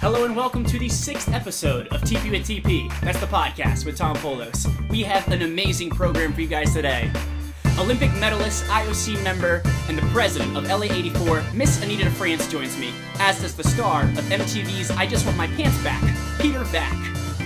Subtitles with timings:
[0.00, 2.88] Hello and welcome to the sixth episode of TP with TP.
[3.00, 4.68] That's the podcast with Tom Polos.
[4.88, 7.10] We have an amazing program for you guys today.
[7.80, 13.40] Olympic medalist, IOC member, and the president of LA84, Miss Anita DeFrantz joins me, as
[13.40, 16.00] does the star of MTV's I Just Want My Pants Back,
[16.40, 16.96] Peter Vack.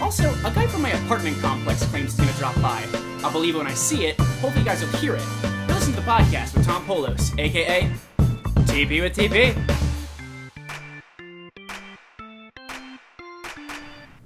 [0.03, 2.87] Also, a guy from my apartment complex claims he's gonna drop by.
[3.25, 4.21] I'll believe it when I see it.
[4.21, 5.25] Hopefully, you guys will hear it.
[5.69, 7.91] You're to the podcast with Tom Polos, aka
[8.67, 9.92] TP with TP.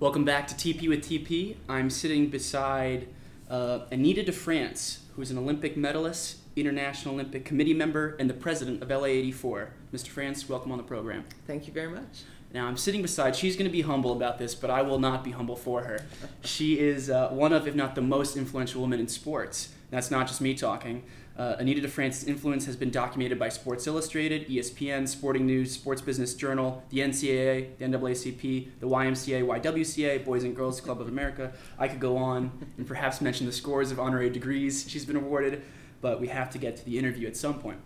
[0.06, 1.56] Welcome back to TP with TP.
[1.69, 3.09] I'm sitting beside
[3.51, 8.84] uh, Anita DeFrantz, who is an Olympic medalist, International Olympic Committee member, and the president
[8.84, 9.70] of LA84.
[9.92, 10.06] Mr.
[10.06, 11.24] France, welcome on the program.
[11.48, 12.23] Thank you very much.
[12.55, 15.24] Now, I'm sitting beside, she's going to be humble about this, but I will not
[15.24, 15.98] be humble for her.
[16.45, 19.70] She is uh, one of, if not the most influential woman in sports.
[19.91, 21.02] That's not just me talking.
[21.38, 26.34] Uh, Anita DeFrantz's influence has been documented by Sports Illustrated, ESPN, Sporting News, Sports Business
[26.34, 31.52] Journal, the NCAA, the NAACP, the YMCA, YWCA, Boys and Girls Club of America.
[31.79, 35.62] I could go on and perhaps mention the scores of honorary degrees she's been awarded,
[36.01, 37.79] but we have to get to the interview at some point.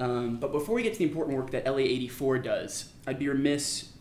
[0.00, 3.92] Um, but before we get to the important work that LA84 does, I'd be remiss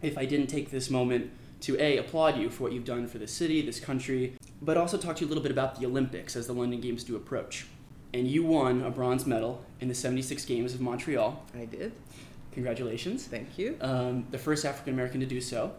[0.00, 1.30] if I didn't take this moment
[1.60, 4.96] to A, applaud you for what you've done for the city, this country, but also
[4.96, 7.66] talk to you a little bit about the Olympics as the London Games do approach.
[8.14, 11.44] And you won a bronze medal in the 76 Games of Montreal.
[11.52, 11.90] I did.
[12.52, 13.26] Congratulations.
[13.26, 13.76] Thank you.
[13.80, 15.72] Um, the first African American to do so.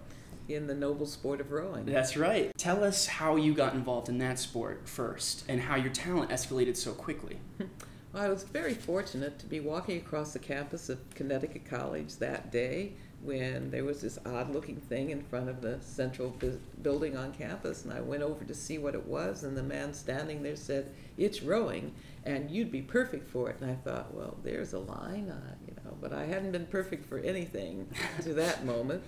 [0.50, 1.86] In the noble sport of rowing.
[1.86, 2.52] That's right.
[2.58, 6.76] Tell us how you got involved in that sport first and how your talent escalated
[6.76, 7.40] so quickly.
[8.14, 12.50] Well, I was very fortunate to be walking across the campus of Connecticut College that
[12.50, 17.18] day when there was this odd looking thing in front of the central bu- building
[17.18, 17.84] on campus.
[17.84, 20.92] And I went over to see what it was, and the man standing there said,
[21.18, 23.58] It's rowing, and you'd be perfect for it.
[23.62, 25.34] And I thought, Well, there's a line,
[25.68, 27.88] you know, but I hadn't been perfect for anything
[28.22, 29.04] to that moment.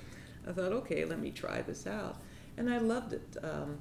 [0.47, 2.17] I thought, okay, let me try this out.
[2.55, 3.37] And I loved it.
[3.43, 3.79] Um,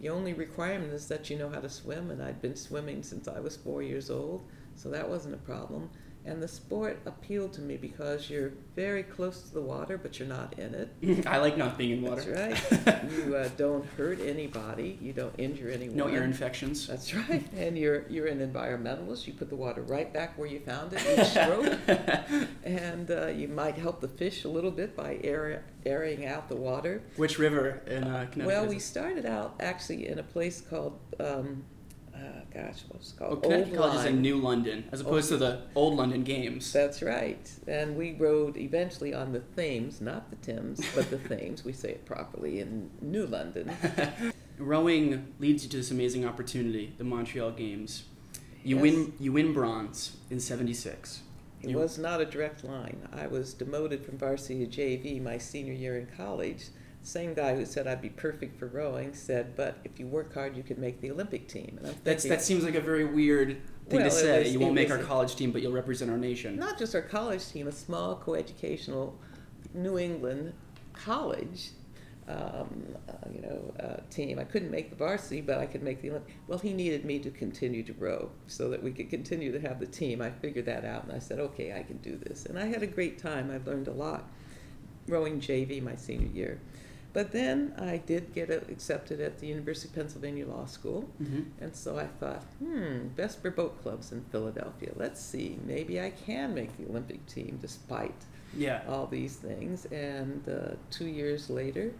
[0.00, 3.28] the only requirement is that you know how to swim, and I'd been swimming since
[3.28, 4.44] I was four years old,
[4.74, 5.90] so that wasn't a problem.
[6.24, 10.28] And the sport appealed to me because you're very close to the water, but you're
[10.28, 11.26] not in it.
[11.26, 12.32] I like not being in water.
[12.32, 13.02] That's right.
[13.26, 14.98] you uh, don't hurt anybody.
[15.00, 15.96] You don't injure anyone.
[15.96, 16.86] no ear infections.
[16.86, 17.42] That's right.
[17.56, 19.26] And you're you're an environmentalist.
[19.26, 21.78] You put the water right back where you found it each stroke,
[22.64, 26.56] and uh, you might help the fish a little bit by air, airing out the
[26.56, 27.02] water.
[27.16, 28.46] Which river in uh, Connecticut?
[28.46, 31.64] Well, we started out actually in a place called, um,
[32.14, 32.18] uh,
[32.52, 33.42] gosh, what was it Oh, called?
[33.44, 36.72] Connecticut College is in New London, as opposed to the old London Games.
[36.72, 37.50] That's right.
[37.66, 41.64] And we rode eventually on the Thames, not the Thames, but the Thames.
[41.64, 43.70] We say it properly in New London.
[44.58, 48.04] Rowing leads you to this amazing opportunity, the Montreal Games.
[48.62, 48.82] You Yes.
[48.82, 49.12] win.
[49.18, 51.22] You win bronze in '76.
[51.62, 53.08] It You- was not a direct line.
[53.12, 56.66] I was demoted from varsity to JV my senior year in college.
[57.02, 60.56] Same guy who said I'd be perfect for rowing said, "But if you work hard,
[60.56, 63.04] you could make the Olympic team." And I'm That's thinking, that seems like a very
[63.04, 63.56] weird
[63.88, 64.44] thing Well, to say.
[64.44, 66.56] was- you won't make was our college team, but you'll represent our nation.
[66.56, 69.14] not just our college team, a small coeducational
[69.74, 70.52] New England
[70.92, 71.70] college,
[72.28, 74.38] um, uh, you know, uh, team.
[74.38, 76.34] I couldn't make the varsity, but I could make the Olympic.
[76.46, 79.80] Well, he needed me to continue to row so that we could continue to have
[79.80, 80.22] the team.
[80.22, 82.46] I figured that out, and I said, okay, I can do this.
[82.46, 83.50] And I had a great time.
[83.50, 84.30] I've learned a lot
[85.08, 86.60] rowing JV my senior year.
[87.12, 91.02] But then I did get accepted at the University of Pennsylvania Law School.
[91.18, 94.92] hmm And so I thought, hmm, Vesper Boat Club's in Philadelphia.
[94.96, 98.14] Let's see, maybe I can make the Olympic team despite
[98.56, 98.80] Yeah.
[98.88, 99.84] all these things.
[99.86, 101.92] And uh, two years later,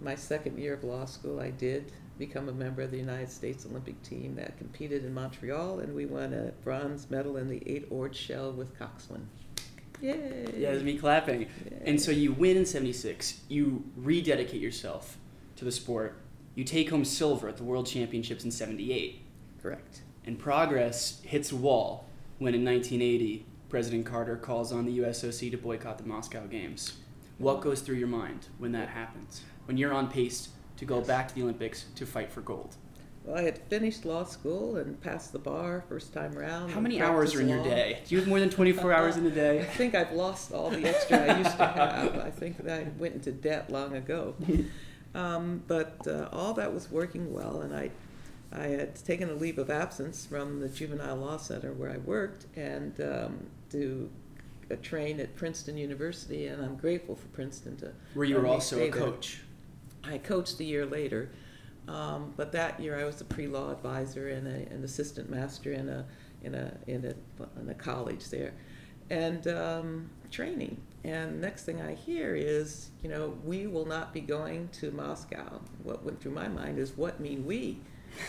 [0.00, 3.66] my second year of law school, I did become a member of the United States
[3.66, 7.86] Olympic team that competed in Montreal, and we won a bronze medal in the eight
[7.90, 9.28] oared shell with coxswain.
[10.00, 10.54] Yay!
[10.56, 11.42] Yeah, it's me clapping.
[11.42, 11.48] Yay.
[11.84, 13.40] And so you win in '76.
[13.48, 15.18] You rededicate yourself
[15.56, 16.18] to the sport.
[16.54, 19.22] You take home silver at the World Championships in '78.
[19.62, 20.02] Correct.
[20.24, 22.06] And progress hits a wall
[22.38, 26.98] when in 1980 President Carter calls on the USOC to boycott the Moscow Games.
[27.38, 29.42] What goes through your mind when that happens?
[29.66, 32.76] When you're on pace to go back to the Olympics to fight for gold?
[33.28, 36.70] Well, I had finished law school and passed the bar first time around.
[36.70, 38.00] How many hours are in your day?
[38.06, 39.60] Do you have more than 24 hours in a day?
[39.60, 42.16] I think I've lost all the extra I used to have.
[42.16, 44.34] I think that I went into debt long ago.
[45.14, 47.90] Um, but uh, all that was working well, and I,
[48.52, 52.44] I had taken a leave of absence from the Juvenile Law Center where I worked
[52.56, 54.10] and um, to
[54.70, 57.92] uh, train at Princeton University, and I'm grateful for Princeton to.
[58.12, 58.90] Where you were also a there.
[58.90, 59.40] coach.
[60.04, 61.30] I coached a year later,
[61.88, 65.88] um, but that year I was a pre-law advisor and a, an assistant master in
[65.88, 66.04] a
[66.42, 68.52] in a in a in a college there,
[69.10, 70.80] and um, training.
[71.04, 75.60] And next thing I hear is, you know, we will not be going to Moscow.
[75.82, 77.78] What went through my mind is, what mean we?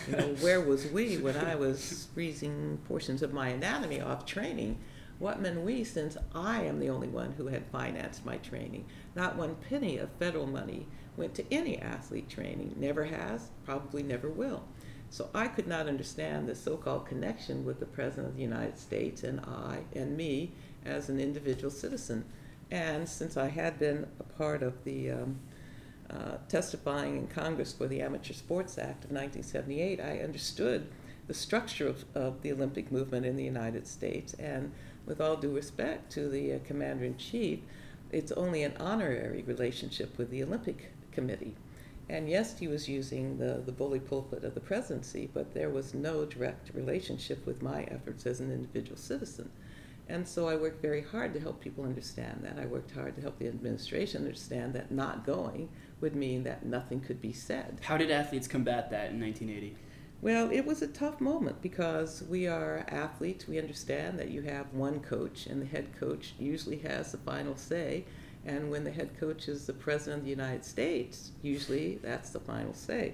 [0.07, 4.77] You know, where was we when I was freezing portions of my anatomy off training?
[5.17, 8.85] What meant we since I am the only one who had financed my training?
[9.15, 10.87] Not one penny of federal money
[11.19, 12.73] went to any athlete training.
[12.77, 14.63] Never has, probably never will.
[15.11, 18.79] So I could not understand the so called connection with the President of the United
[18.79, 20.51] States and I and me
[20.85, 22.25] as an individual citizen.
[22.71, 25.39] And since I had been a part of the um,
[26.09, 30.87] uh, testifying in Congress for the Amateur Sports Act of 1978, I understood
[31.27, 34.35] the structure of, of the Olympic movement in the United States.
[34.35, 34.71] And
[35.05, 37.59] with all due respect to the uh, Commander in Chief,
[38.11, 41.53] it's only an honorary relationship with the Olympic Committee.
[42.07, 45.93] And yes, he was using the, the bully pulpit of the presidency, but there was
[45.93, 49.49] no direct relationship with my efforts as an individual citizen.
[50.07, 52.57] And so I worked very hard to help people understand that.
[52.57, 55.69] I worked hard to help the administration understand that not going
[55.99, 57.79] would mean that nothing could be said.
[57.83, 59.75] How did athletes combat that in 1980?
[60.21, 63.47] Well, it was a tough moment because we are athletes.
[63.47, 67.55] We understand that you have one coach, and the head coach usually has the final
[67.55, 68.05] say.
[68.49, 72.39] And when the head coach is the President of the United States, usually that's the
[72.39, 73.13] final say.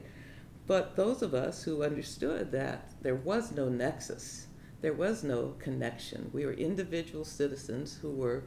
[0.66, 4.48] But those of us who understood that there was no nexus,
[4.82, 8.44] there was no connection, we were individual citizens who were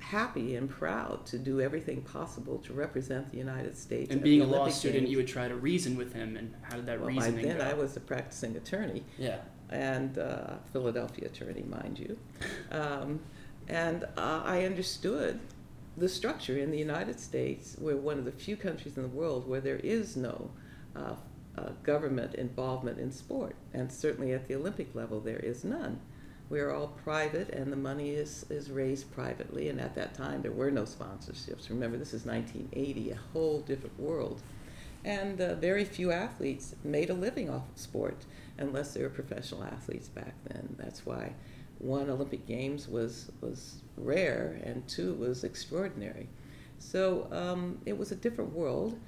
[0.00, 4.10] happy and proud to do everything possible to represent the United States.
[4.10, 5.10] And being a law student, Games.
[5.12, 7.58] you would try to reason with him, and how did that well, reasoning by then
[7.58, 7.64] go?
[7.64, 9.04] I was a practicing attorney.
[9.18, 9.38] Yeah.
[9.70, 12.18] And uh, Philadelphia attorney, mind you.
[12.70, 13.20] Um,
[13.68, 15.40] and uh, I understood
[15.98, 17.76] the structure in the United States.
[17.78, 20.50] We're one of the few countries in the world where there is no
[20.94, 21.14] uh,
[21.56, 26.00] uh, government involvement in sport, and certainly at the Olympic level, there is none.
[26.50, 29.68] We are all private, and the money is, is raised privately.
[29.68, 31.68] And at that time, there were no sponsorships.
[31.68, 34.40] Remember, this is 1980, a whole different world.
[35.04, 38.24] And uh, very few athletes made a living off of sport,
[38.56, 40.74] unless they were professional athletes back then.
[40.78, 41.34] That's why
[41.78, 46.28] one Olympic Games was was rare, and two was extraordinary.
[46.78, 48.98] So um, it was a different world,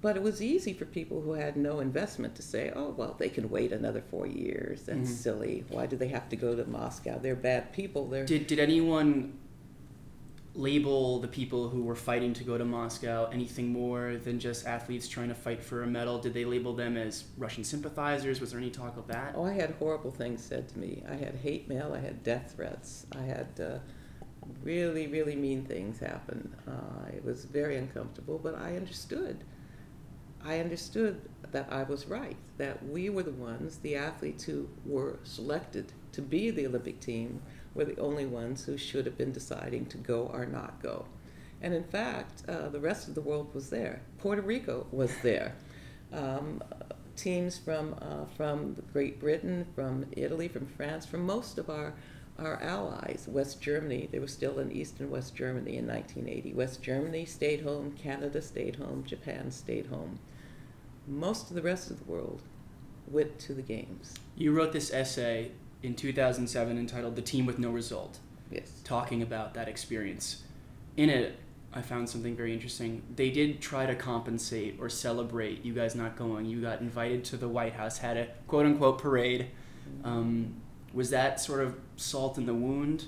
[0.00, 3.28] but it was easy for people who had no investment to say, "Oh, well, they
[3.28, 4.82] can wait another four years.
[4.82, 5.06] That's mm-hmm.
[5.06, 5.64] silly.
[5.68, 7.18] Why do they have to go to Moscow?
[7.18, 9.38] They're bad people." They're did did anyone
[10.54, 15.06] label the people who were fighting to go to Moscow anything more than just athletes
[15.06, 16.18] trying to fight for a medal?
[16.18, 18.40] Did they label them as Russian sympathizers?
[18.40, 19.34] Was there any talk of that?
[19.36, 21.02] Oh, I had horrible things said to me.
[21.08, 21.92] I had hate mail.
[21.94, 23.06] I had death threats.
[23.16, 23.78] I had uh,
[24.62, 26.54] really, really mean things happen.
[26.66, 29.44] Uh, it was very uncomfortable, but I understood.
[30.44, 31.20] I understood
[31.52, 36.22] that I was right, that we were the ones, the athletes who were selected to
[36.22, 37.42] be the Olympic team,
[37.74, 41.06] were the only ones who should have been deciding to go or not go.
[41.62, 44.00] And in fact, uh, the rest of the world was there.
[44.18, 45.54] Puerto Rico was there.
[46.12, 46.62] Um,
[47.16, 51.92] teams from, uh, from Great Britain, from Italy, from France, from most of our,
[52.40, 53.26] our allies.
[53.28, 56.54] West Germany, they were still in East and West Germany in 1980.
[56.54, 60.18] West Germany stayed home, Canada stayed home, Japan stayed home.
[61.06, 62.42] Most of the rest of the world
[63.06, 64.14] went to the games.
[64.36, 65.50] You wrote this essay
[65.82, 68.18] in 2007 entitled The Team with No Result.
[68.50, 68.80] Yes.
[68.84, 70.42] Talking about that experience.
[70.96, 71.38] In it,
[71.72, 73.02] I found something very interesting.
[73.14, 76.46] They did try to compensate or celebrate you guys not going.
[76.46, 79.48] You got invited to the White House, had a quote unquote parade.
[80.04, 80.59] Um,
[80.92, 83.06] was that sort of salt in the wound,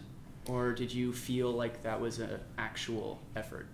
[0.49, 3.67] or did you feel like that was an actual effort?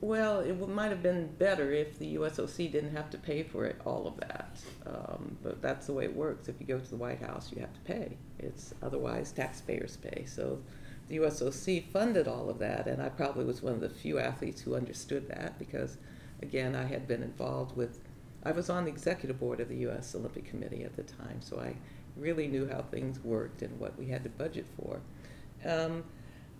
[0.00, 3.80] Well, it might have been better if the USOC didn't have to pay for it,
[3.86, 4.58] all of that.
[4.86, 6.48] Um, but that's the way it works.
[6.48, 8.16] If you go to the White House, you have to pay.
[8.38, 10.24] It's otherwise taxpayers pay.
[10.26, 10.60] So
[11.08, 14.60] the USOC funded all of that, and I probably was one of the few athletes
[14.60, 15.96] who understood that because,
[16.42, 18.00] again, I had been involved with.
[18.44, 20.14] I was on the executive board of the U.S.
[20.14, 21.74] Olympic Committee at the time, so I
[22.16, 25.00] really knew how things worked and what we had to budget for.
[25.64, 26.04] Um,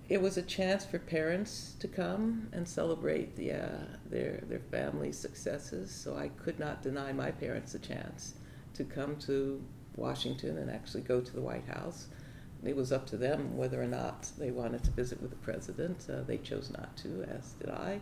[0.08, 5.18] it was a chance for parents to come and celebrate the, uh, their, their family's
[5.18, 5.90] successes.
[5.90, 8.34] So I could not deny my parents a chance
[8.74, 9.62] to come to
[9.96, 12.06] Washington and actually go to the White House.
[12.64, 16.06] It was up to them whether or not they wanted to visit with the president.
[16.08, 18.00] Uh, they chose not to, as did I.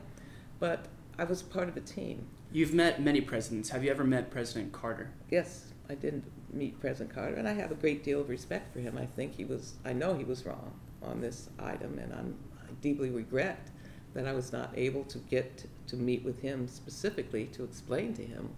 [0.59, 0.87] But
[1.19, 2.27] I was part of a team.
[2.53, 3.71] You've met many presidents.
[3.71, 5.11] Have you ever met President Carter?
[5.31, 6.23] Yes, I did
[6.55, 8.97] meet President Carter, and I have a great deal of respect for him.
[8.99, 12.73] I think he was, I know he was wrong on this item, and I'm, I
[12.81, 13.69] deeply regret
[14.15, 18.25] that I was not able to get to meet with him specifically to explain to
[18.25, 18.51] him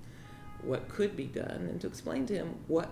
[0.63, 2.91] what could be done and to explain to him what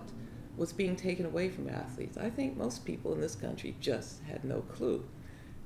[0.57, 2.17] was being taken away from athletes.
[2.17, 5.05] I think most people in this country just had no clue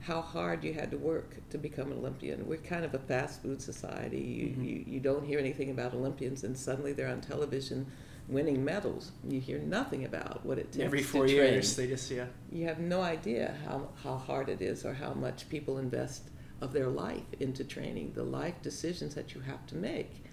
[0.01, 2.47] how hard you had to work to become an Olympian.
[2.47, 4.21] We're kind of a fast food society.
[4.21, 4.63] You, mm-hmm.
[4.63, 7.85] you, you don't hear anything about Olympians, and suddenly they're on television
[8.29, 9.11] winning medals.
[9.27, 10.77] You hear nothing about what it takes.
[10.77, 10.83] To.
[10.83, 12.25] Every four years, they just yeah.
[12.51, 16.29] You have no idea how, how hard it is or how much people invest
[16.61, 20.23] of their life into training, the life decisions that you have to make.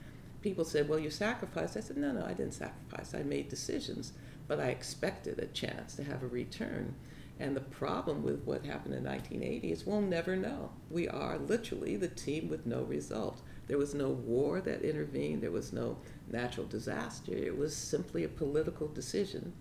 [0.42, 3.14] People said, "Well, you sacrificed." I said, "No, no, I didn't sacrifice.
[3.14, 4.12] I made decisions,
[4.46, 6.94] but I expected a chance to have a return."
[7.38, 10.70] And the problem with what happened in 1980 is we'll never know.
[10.90, 13.42] We are literally the team with no result.
[13.66, 15.98] There was no war that intervened, there was no
[16.30, 17.32] natural disaster.
[17.32, 19.52] It was simply a political decision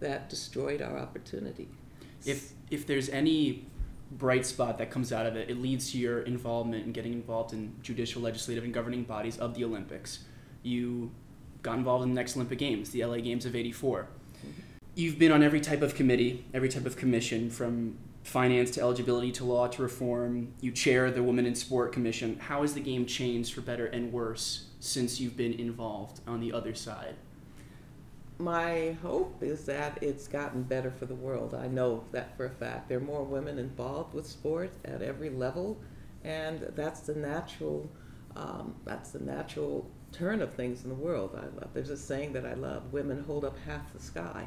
[0.00, 1.68] that destroyed our opportunity.
[2.24, 3.66] If, if there's any
[4.12, 7.52] bright spot that comes out of it, it leads to your involvement in getting involved
[7.52, 10.20] in judicial, legislative, and governing bodies of the Olympics.
[10.62, 11.10] You
[11.62, 14.50] got involved in the next Olympic Games, the LA Games of 84 mm-hmm.
[14.94, 17.98] you've been on every type of committee, every type of commission, from
[18.28, 20.52] finance to eligibility to law to reform.
[20.60, 22.38] You chair the Women in Sport Commission.
[22.38, 26.52] How has the game changed for better and worse since you've been involved on the
[26.52, 27.16] other side?
[28.38, 31.54] My hope is that it's gotten better for the world.
[31.54, 32.88] I know that for a fact.
[32.88, 35.80] There are more women involved with sport at every level,
[36.22, 37.90] and that's the natural.
[38.36, 41.34] Um, that's the natural turn of things in the world.
[41.34, 41.70] I love.
[41.74, 44.46] There's a saying that I love: "Women hold up half the sky."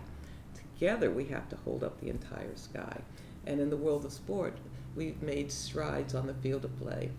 [0.81, 3.01] together we have to hold up the entire sky.
[3.45, 4.57] And in the world of sport,
[4.95, 7.11] we've made strides on the field of play.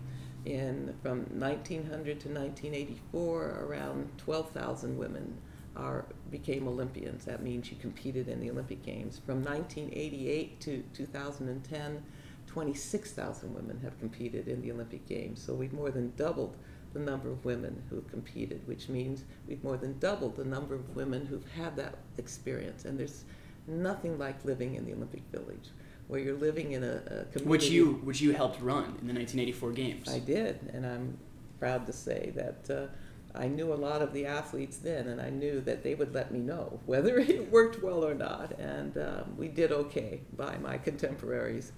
[0.45, 5.37] In from 1900 to 1984, around 12,000 women
[5.75, 7.25] are became Olympians.
[7.25, 9.19] That means you competed in the Olympic Games.
[9.25, 12.03] From 1988 to 2010,
[12.47, 15.41] 26,000 women have competed in the Olympic Games.
[15.41, 16.55] So we've more than doubled
[16.93, 20.95] the number of women who've competed, which means we've more than doubled the number of
[20.95, 22.85] women who've had that experience.
[22.85, 23.23] And there's
[23.67, 25.69] nothing like living in the Olympic Village,
[26.07, 27.45] where you're living in a, a community.
[27.45, 30.09] Which you which you helped run in the 1984 games.
[30.09, 31.17] I did, and I'm
[31.59, 32.69] proud to say that.
[32.69, 32.87] Uh,
[33.35, 36.31] I knew a lot of the athletes then, and I knew that they would let
[36.31, 38.51] me know whether it worked well or not.
[38.59, 41.71] And um, we did okay by my contemporaries.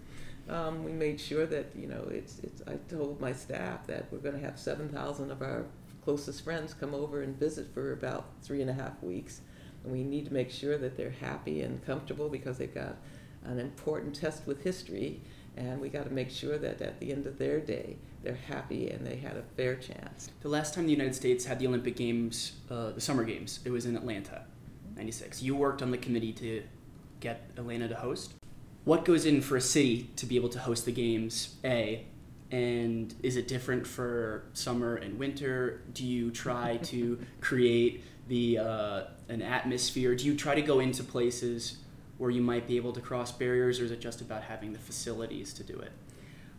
[0.49, 2.61] Um, we made sure that you know it's, it's.
[2.67, 5.65] I told my staff that we're going to have seven thousand of our
[6.03, 9.41] closest friends come over and visit for about three and a half weeks
[9.85, 12.97] and we need to make sure that they're happy and comfortable because they've got
[13.45, 15.21] an important test with history.
[15.57, 18.89] And we got to make sure that at the end of their day, they're happy
[18.89, 20.29] and they had a fair chance.
[20.41, 23.69] The last time the United States had the Olympic Games, uh, the Summer Games, it
[23.69, 24.43] was in Atlanta,
[24.97, 25.41] 96.
[25.41, 26.63] You worked on the committee to
[27.19, 28.33] get Atlanta to host.
[28.83, 32.05] What goes in for a city to be able to host the games, A?
[32.51, 35.81] And is it different for summer and winter?
[35.93, 40.15] Do you try to create the uh, an atmosphere?
[40.15, 41.77] Do you try to go into places
[42.17, 44.79] where you might be able to cross barriers, or is it just about having the
[44.79, 45.91] facilities to do it?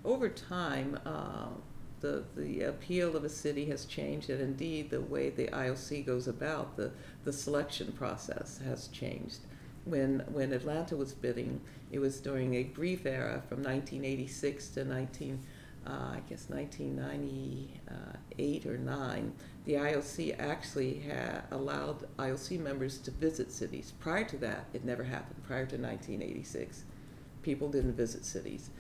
[0.05, 1.49] Over time, uh,
[2.01, 6.29] the the appeal of a city has changed, and indeed the way the IOC goes
[6.29, 6.91] about the
[7.25, 9.39] the selection process has changed.
[9.85, 11.61] When when Atlanta was bidding,
[11.91, 15.41] it was during a brief era from 1986 to 19
[15.87, 16.49] uh, I guess
[18.39, 19.33] 1998 or 9,
[19.65, 23.93] the IOC actually had allowed IOC members to visit cities.
[23.99, 25.43] Prior to that, it never happened.
[25.45, 26.85] Prior to 1986,
[27.43, 28.71] people didn't visit cities.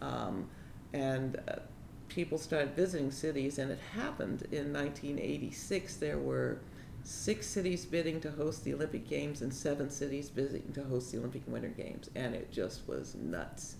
[0.00, 0.48] Um,
[0.92, 1.56] and uh,
[2.08, 5.96] people started visiting cities, and it happened in 1986.
[5.96, 6.60] There were
[7.02, 11.18] six cities bidding to host the Olympic Games and seven cities bidding to host the
[11.18, 13.76] Olympic Winter Games, and it just was nuts.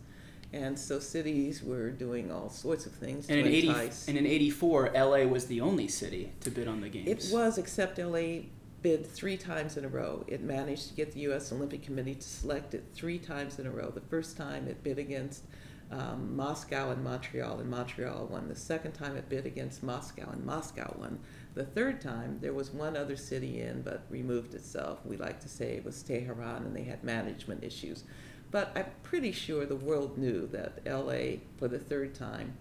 [0.53, 4.09] And so cities were doing all sorts of things and to in entice.
[4.09, 7.31] 80, and in 84, LA was the only city to bid on the games.
[7.31, 8.43] It was, except LA
[8.83, 10.25] bid three times in a row.
[10.29, 11.53] It managed to get the U.S.
[11.53, 13.91] Olympic Committee to select it three times in a row.
[13.91, 15.43] The first time it bid against
[15.91, 18.49] um, Moscow and Montreal, and Montreal won.
[18.49, 21.19] The second time it bid against Moscow, and Moscow won.
[21.55, 24.99] The third time, there was one other city in, but removed itself.
[25.05, 28.05] We like to say it was Tehran, and they had management issues.
[28.51, 32.57] But I'm pretty sure the world knew that LA, for the third time,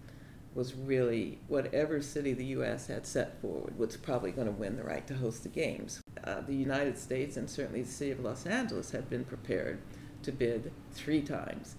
[0.54, 2.86] was really whatever city the U.S.
[2.86, 6.00] had set forward was probably going to win the right to host the games.
[6.24, 9.80] Uh, the United States and certainly the city of Los Angeles had been prepared
[10.22, 11.76] to bid three times.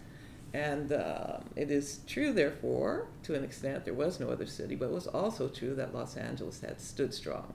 [0.53, 4.85] And uh, it is true, therefore, to an extent, there was no other city, but
[4.85, 7.53] it was also true that Los Angeles had stood strong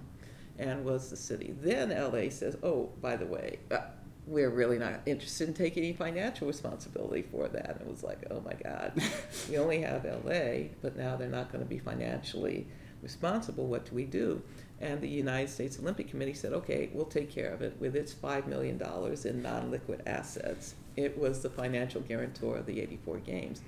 [0.58, 1.54] and was the city.
[1.60, 3.78] Then LA says, oh, by the way, uh,
[4.26, 7.78] we're really not interested in taking any financial responsibility for that.
[7.80, 8.92] It was like, oh my God,
[9.50, 12.66] we only have LA, but now they're not going to be financially
[13.02, 13.66] responsible.
[13.66, 14.42] What do we do?
[14.80, 18.14] And the United States Olympic Committee said, okay, we'll take care of it with its
[18.14, 18.80] $5 million
[19.24, 20.74] in non liquid assets.
[20.96, 23.62] It was the financial guarantor of the 84 Games.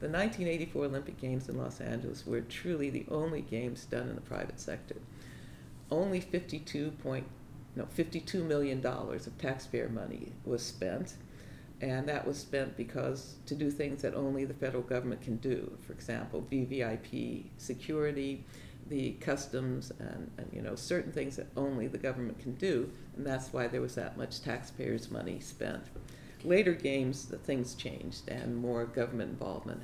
[0.00, 4.20] The 1984 Olympic Games in Los Angeles were truly the only games done in the
[4.20, 4.96] private sector.
[5.90, 7.26] Only 52 point,
[7.76, 11.14] no, 52 million dollars of taxpayer money was spent,
[11.80, 15.76] and that was spent because to do things that only the federal government can do.
[15.86, 18.44] For example, VVIP security,
[18.88, 23.26] the customs, and, and you know certain things that only the government can do, and
[23.26, 25.84] that's why there was that much taxpayers' money spent.
[26.44, 29.82] Later games, the things changed, and more government involvement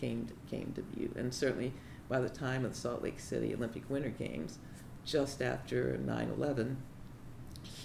[0.00, 1.72] came to, came to view, and certainly
[2.08, 4.58] by the time of the Salt Lake City Olympic Winter Games,
[5.04, 6.76] just after 9/11,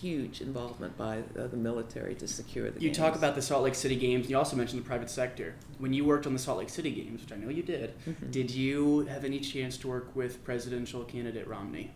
[0.01, 2.83] huge involvement by uh, the military to secure the games.
[2.83, 2.97] You games.
[2.97, 4.23] talk about the Salt Lake City Games.
[4.25, 5.55] And you also mentioned the private sector.
[5.79, 8.31] When you worked on the Salt Lake City Games, which I know you did, Mhm.
[8.31, 11.91] did you have any chance to work with presidential candidate Romney?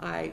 [0.00, 0.32] I,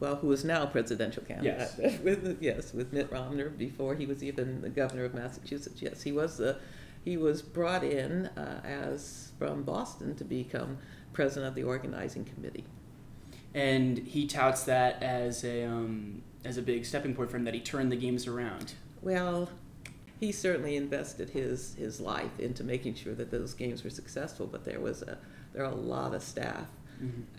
[0.00, 1.70] well, who is now presidential candidate?
[1.78, 1.98] Yes.
[2.02, 5.80] with yes, with Mitt Romney before he was even the governor of Massachusetts.
[5.82, 6.58] Yes, he was the,
[7.04, 10.78] he was brought in uh, as from Boston to become
[11.12, 12.64] president of the organizing committee.
[13.54, 17.54] And he touts that as a um, as a big stepping point for him that
[17.54, 18.74] he turned the games around.
[19.02, 19.50] Well,
[20.20, 24.46] he certainly invested his his life into making sure that those games were successful.
[24.46, 25.18] But there was a
[25.52, 26.68] there are a lot of staff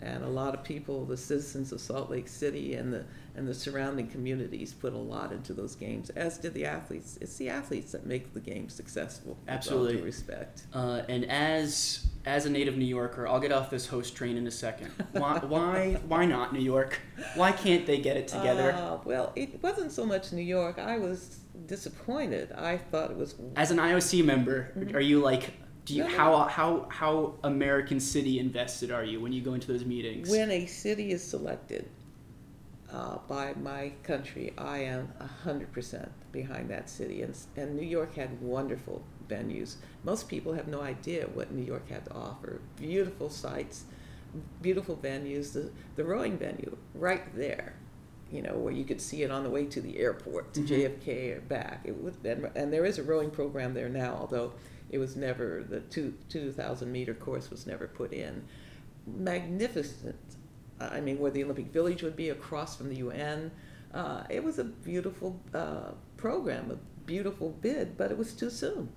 [0.00, 3.04] and a lot of people, the citizens of Salt Lake City and the
[3.36, 6.10] and the surrounding communities, put a lot into those games.
[6.10, 7.18] As did the athletes.
[7.20, 9.36] It's the athletes that make the games successful.
[9.40, 9.96] with all Absolutely.
[9.98, 10.62] due respect.
[10.74, 14.46] Uh, and as as a native New Yorker, I'll get off this host train in
[14.46, 14.90] a second.
[15.12, 17.00] Why why why not New York?
[17.34, 18.72] Why can't they get it together?
[18.72, 20.78] Uh, well, it wasn't so much New York.
[20.78, 22.52] I was disappointed.
[22.52, 25.52] I thought it was As an IOC member, are you like?
[25.88, 29.86] Do you how how how American City invested are you when you go into those
[29.86, 30.28] meetings?
[30.28, 31.88] When a city is selected
[32.92, 35.10] uh, by my country, I am
[35.44, 37.22] 100% behind that city.
[37.22, 39.76] And, and New York had wonderful venues.
[40.04, 42.60] Most people have no idea what New York had to offer.
[42.76, 43.84] Beautiful sites,
[44.60, 45.54] beautiful venues.
[45.54, 47.74] The, the rowing venue, right there,
[48.30, 50.66] you know, where you could see it on the way to the airport, to Mhm.
[50.66, 51.80] JFK or back.
[51.84, 54.52] It would, and, and there is a rowing program there now, although
[54.90, 58.44] it was never, the two, 2,000 meter course was never put in
[59.16, 60.16] magnificent.
[60.80, 63.50] I mean, where the Olympic Village would be across from the UN.
[63.92, 68.90] Uh, it was a beautiful uh, program, a beautiful bid, but it was too soon.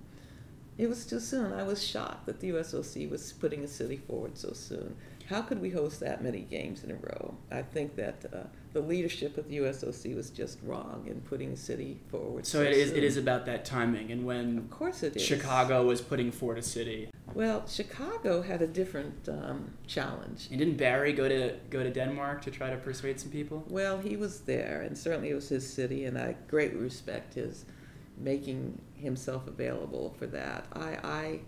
[0.78, 1.52] It was too soon.
[1.52, 4.96] I was shocked that the USOC was putting a city forward so soon.
[5.28, 7.36] How could we host that many games in a row?
[7.50, 12.00] I think that uh, the leadership of the USOC was just wrong in putting city
[12.10, 12.46] forward.
[12.46, 12.98] so it is soon.
[12.98, 15.22] it is about that timing and when Of course it is.
[15.22, 17.10] Chicago was putting forward a city.
[17.34, 20.48] Well, Chicago had a different um, challenge.
[20.50, 23.64] And didn't Barry go to go to Denmark to try to persuade some people?
[23.68, 27.64] Well, he was there, and certainly it was his city, and I greatly respect his
[28.18, 30.66] making himself available for that.
[30.74, 31.40] I, I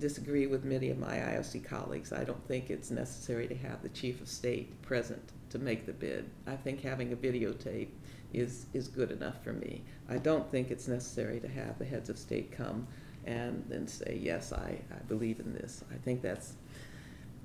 [0.00, 2.12] disagree with many of my IOC colleagues.
[2.12, 5.92] I don't think it's necessary to have the chief of state present to make the
[5.92, 6.28] bid.
[6.46, 7.88] I think having a videotape
[8.32, 9.82] is, is good enough for me.
[10.08, 12.86] I don't think it's necessary to have the heads of state come
[13.24, 15.84] and then say, yes, I, I believe in this.
[15.92, 16.54] I think that's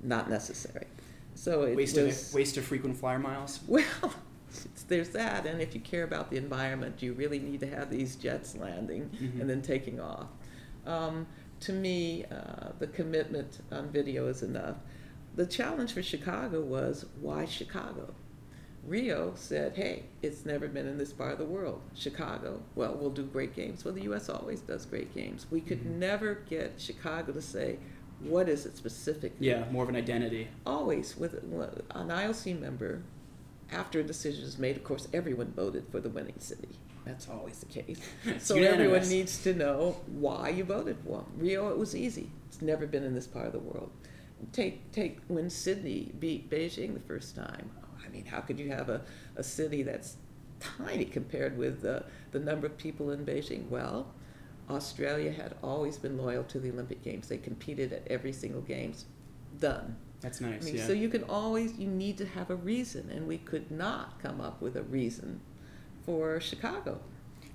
[0.02, 0.86] not necessary.
[1.34, 3.60] So it Waste was, of waste of frequent flyer miles.
[3.66, 3.84] well,
[4.88, 8.16] there's that, and if you care about the environment, you really need to have these
[8.16, 9.40] jets landing Mhm.
[9.40, 10.28] and then taking off.
[10.86, 11.26] Um,
[11.60, 14.76] to me, uh, the commitment on video is enough.
[15.34, 18.14] The challenge for Chicago was why Chicago?
[18.86, 21.80] Rio said, hey, it's never been in this part of the world.
[21.94, 23.84] Chicago, well, we'll do great games.
[23.84, 24.28] Well, the U.S.
[24.28, 25.46] always does great games.
[25.50, 25.96] We could Mhm.
[25.98, 27.78] never get Chicago to say,
[28.20, 29.48] what is it specifically?
[29.48, 30.48] Yeah, more of an identity.
[30.66, 33.02] always with an IOC member,
[33.72, 36.68] after a decision is made, of course, everyone voted for the winning city.
[37.06, 38.00] That's always the case.
[38.38, 41.26] So everyone needs to know why you voted for 'em.
[41.38, 42.30] Rio, it was easy.
[42.48, 43.90] It's never been in this part of the world.
[44.52, 47.70] Take take when Sydney beat Beijing the first time.
[48.04, 49.02] I mean, how could you have a,
[49.36, 50.16] a city that's
[50.60, 53.68] tiny compared with the, the number of people in Beijing?
[53.68, 54.06] Well,
[54.70, 57.28] Australia had always been loyal to the Olympic Games.
[57.28, 59.06] They competed at every single games.
[59.60, 59.96] Done.
[60.20, 60.64] That's I nice.
[60.64, 60.86] mean, yeah.
[60.86, 64.40] so you can always you need to have a reason, and we could not come
[64.40, 65.40] up with a reason
[66.06, 67.00] for Chicago.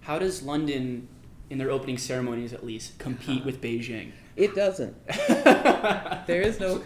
[0.02, 1.08] How does London,
[1.50, 4.12] in their opening ceremonies at least, compete with Beijing?
[4.36, 4.96] It doesn't.
[6.28, 6.82] There is no.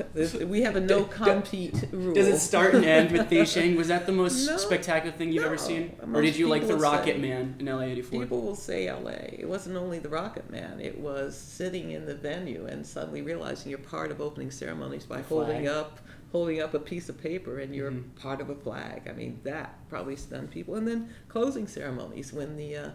[0.46, 2.14] We have a no compete rule.
[2.14, 3.76] Does it start and end with Beijing?
[3.76, 5.62] Was that the most No, spectacular thing you've ever no.
[5.62, 5.96] seen?
[6.14, 8.22] Or did you like the Rocket say- Man in LA '84?
[8.22, 9.36] People will say L.A.
[9.40, 10.80] It wasn't only the Rocket Man.
[10.80, 15.22] It was sitting in the venue and suddenly realizing you're part of opening ceremonies by
[15.22, 16.00] holding up,
[16.32, 18.16] holding up a piece of paper and you're Mhm.
[18.16, 19.08] part of a flag.
[19.10, 20.76] I mean, that probably stunned people.
[20.76, 22.90] And then closing ceremonies when the uh,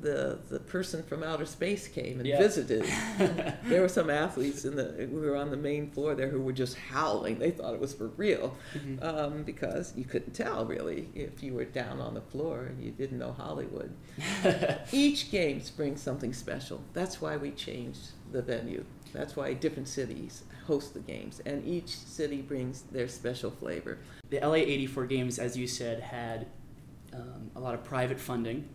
[0.00, 2.38] the the person from outer space came and Yeah.
[2.38, 2.84] visited.
[3.64, 6.52] there were some athletes in the we were on the main floor there who were
[6.52, 7.38] just howling.
[7.38, 9.02] They thought it was for real Mhm.
[9.02, 12.90] um, because you couldn't tell really if you were down on the floor and you
[12.90, 13.90] didn't know Hollywood.
[14.92, 16.82] Each game brings something special.
[16.92, 18.84] That's why we changed the venue.
[19.12, 23.98] That's why different cities host the games, and each city brings their special flavor.
[24.28, 26.46] The LA 84 games, as you said, had
[27.12, 28.68] um, a lot of private funding,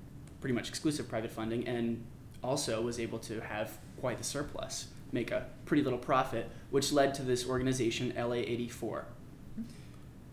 [0.46, 2.06] pretty much exclusive private funding, and
[2.44, 7.16] also was able to have quite the surplus, make a pretty little profit, which led
[7.16, 9.06] to this organization, LA 84.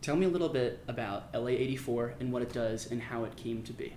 [0.02, 3.34] Tell me a little bit about LA 84 and what it does and how it
[3.36, 3.94] came to be.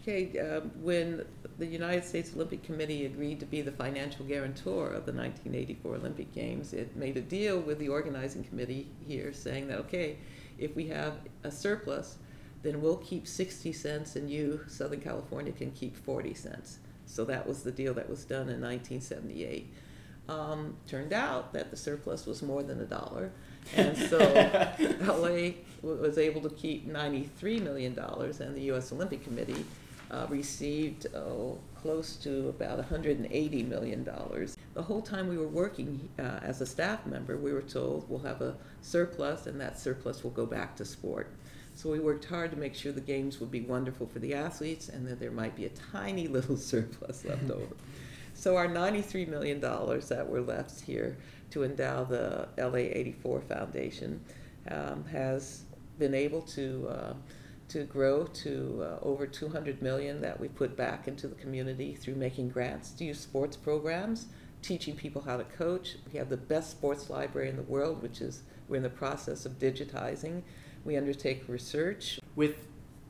[0.00, 1.26] Okay, um, when
[1.58, 6.34] the United States Olympic Committee agreed to be the financial guarantor of the 1984 Olympic
[6.34, 10.16] Games, it made a deal with the organizing committee here saying that, okay,
[10.56, 11.12] if we have
[11.44, 12.16] a surplus,
[12.62, 16.78] then we'll keep 60 cents and you, Southern California, can keep 40 cents.
[17.06, 19.72] So that was the deal that was done in 1978.
[20.28, 23.32] Um, turned out that the surplus was more than a dollar,
[23.74, 24.18] and so
[25.00, 28.92] LA was able to keep $93 million, and the U.S.
[28.92, 29.64] Olympic Committee
[30.10, 34.04] uh, received oh, close to about $180 million.
[34.74, 38.18] The whole time we were working uh, as a staff member, we were told we'll
[38.20, 41.32] have a surplus, and that surplus will go back to sport.
[41.78, 44.88] So we worked hard to make sure the games would be wonderful for the athletes,
[44.88, 47.76] and that there might be a tiny little surplus left over.
[48.34, 51.16] So our $93 million that were left here
[51.50, 54.20] to endow the LA 84 Foundation
[54.68, 55.62] um, has
[56.00, 57.12] been able to uh,
[57.68, 62.16] to grow to uh, over 200 million that we put back into the community through
[62.16, 64.26] making grants to sports programs,
[64.62, 65.94] teaching people how to coach.
[66.12, 69.46] We have the best sports library in the world, which is we're in the process
[69.46, 70.42] of digitizing.
[70.84, 72.20] We undertake research.
[72.36, 72.56] With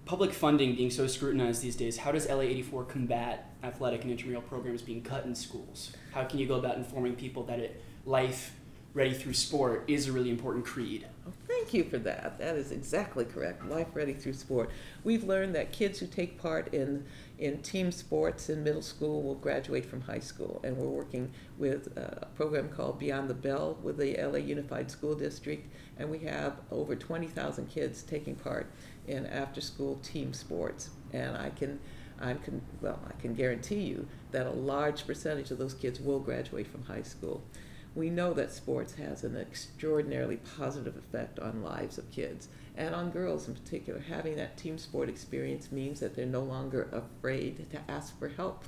[0.04, 4.42] public funding being so scrutinized these days, how does LA 84 combat athletic and intramural
[4.42, 5.92] programs being cut in schools?
[6.12, 8.54] How can you go about informing people that it, life
[8.94, 11.06] ready through sport is a really important creed?
[11.26, 12.38] Oh, thank you for that.
[12.38, 13.66] That is exactly correct.
[13.68, 14.70] Life ready through sport.
[15.04, 17.04] We've learned that kids who take part in
[17.38, 21.96] in team sports in middle school will graduate from high school, and we're working with
[21.96, 25.66] uh, a program called Beyond the Bell with the LA Unified School District,
[25.98, 28.70] and we have over 20,000 kids taking part
[29.06, 30.90] in after-school team sports.
[31.12, 31.78] And I can,
[32.20, 36.20] I can, well, I can guarantee you that a large percentage of those kids will
[36.20, 37.42] graduate from high school
[37.98, 43.10] we know that sports has an extraordinarily positive effect on lives of kids and on
[43.10, 43.98] girls in particular.
[43.98, 48.64] Having that team sport experience means that they're no longer afraid to ask for help.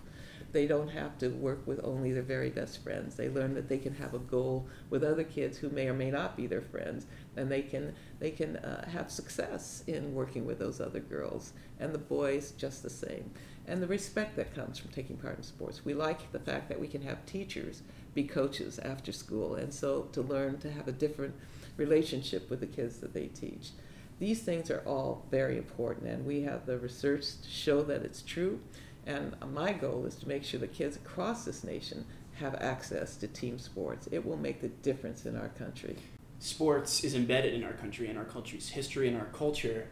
[0.50, 3.14] They don't have to work with only their very best friends.
[3.14, 6.10] They learn that they can have a goal with other kids who may or may
[6.10, 10.58] not be their friends, and they can they can uh, have success in working with
[10.58, 13.30] those other girls and the boys just the same.
[13.68, 15.84] And the respect that comes from taking part in sports.
[15.84, 17.82] We like the fact that we can have teachers
[18.14, 21.34] be coaches after school, and so to learn to have a different
[21.76, 23.70] relationship with the kids that they teach.
[24.18, 28.22] These things are all very important, and we have the research to show that it's
[28.22, 28.60] true.
[29.06, 33.28] And my goal is to make sure that kids across this nation have access to
[33.28, 34.08] team sports.
[34.12, 35.96] It will make the difference in our country.
[36.38, 39.88] Sports is embedded in our country and our country's history and our culture,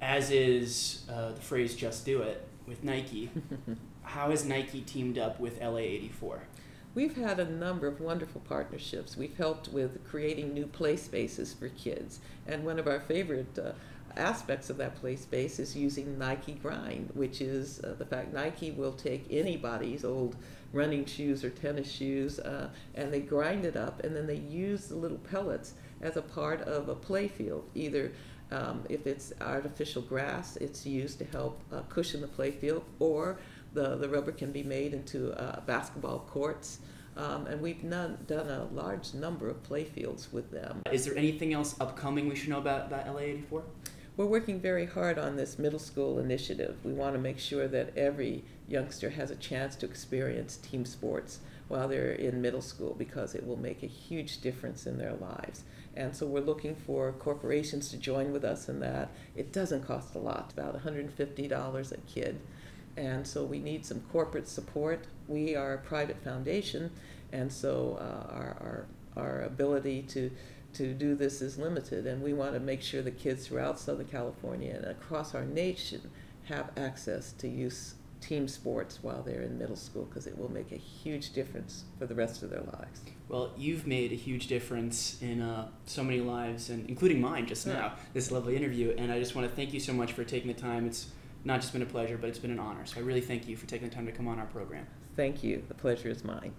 [0.00, 3.30] as is uh, the phrase "just do it" with Nike.
[4.02, 6.42] How has Nike teamed up with LA 84?
[6.94, 9.16] We've had a number of wonderful partnerships.
[9.16, 12.20] We've helped with creating new play spaces for kids.
[12.46, 13.72] And one of our favorite uh,
[14.14, 18.72] aspects of that play space is using Nike Grind, which is uh, the fact Nike
[18.72, 20.36] will take anybody's old
[20.74, 24.88] running shoes or tennis shoes uh, and they grind it up and then they use
[24.88, 27.70] the little pellets as a part of a play field.
[27.74, 28.12] Either
[28.50, 33.38] um, if it's artificial grass, it's used to help uh, cushion the play field, or
[33.74, 36.78] the, the rubber can be made into uh, basketball courts.
[37.16, 40.82] Um, and we've none, done a large number of play fields with them.
[40.90, 43.64] Is there anything else upcoming we should know about, about LA 84?
[44.16, 46.76] We're working very hard on this middle school initiative.
[46.84, 51.40] We want to make sure that every youngster has a chance to experience team sports
[51.68, 55.64] while they're in middle school because it will make a huge difference in their lives.
[55.96, 59.10] And so we're looking for corporations to join with us in that.
[59.34, 62.40] It doesn't cost a lot, about $150 a kid.
[62.96, 65.06] And so we need some corporate support.
[65.28, 66.90] We are a private foundation,
[67.32, 70.30] and so uh, our, our, our ability to
[70.74, 74.06] to do this is limited, and we want to make sure the kids throughout Southern
[74.06, 76.10] California and across our nation
[76.44, 80.72] have access to use team sports while they're in middle school because it will make
[80.72, 83.00] a huge difference for the rest of their lives.
[83.28, 87.66] Well, you've made a huge difference in uh, so many lives, and including mine just
[87.66, 87.74] Yeah.
[87.74, 87.92] now.
[88.14, 90.58] This lovely interview, and I just want to thank you so much for taking the
[90.58, 90.86] time.
[90.86, 91.08] It's
[91.44, 92.86] not just been a pleasure, but it's been an honor.
[92.86, 94.86] So I really thank you for taking the time to come on our program.
[95.16, 95.62] Thank you.
[95.68, 96.52] The pleasure is mine.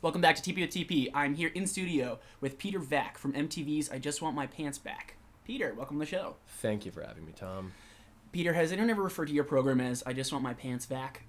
[0.00, 1.10] Welcome back to TP with TP.
[1.12, 5.17] I'm here in studio with Peter Vack from MTV's I Just Want My Pants Back.
[5.48, 6.36] Peter, welcome to the show.
[6.58, 7.72] Thank you for having me, Tom.
[8.32, 11.22] Peter, has anyone ever referred to your program as I Just Want My Pants Back?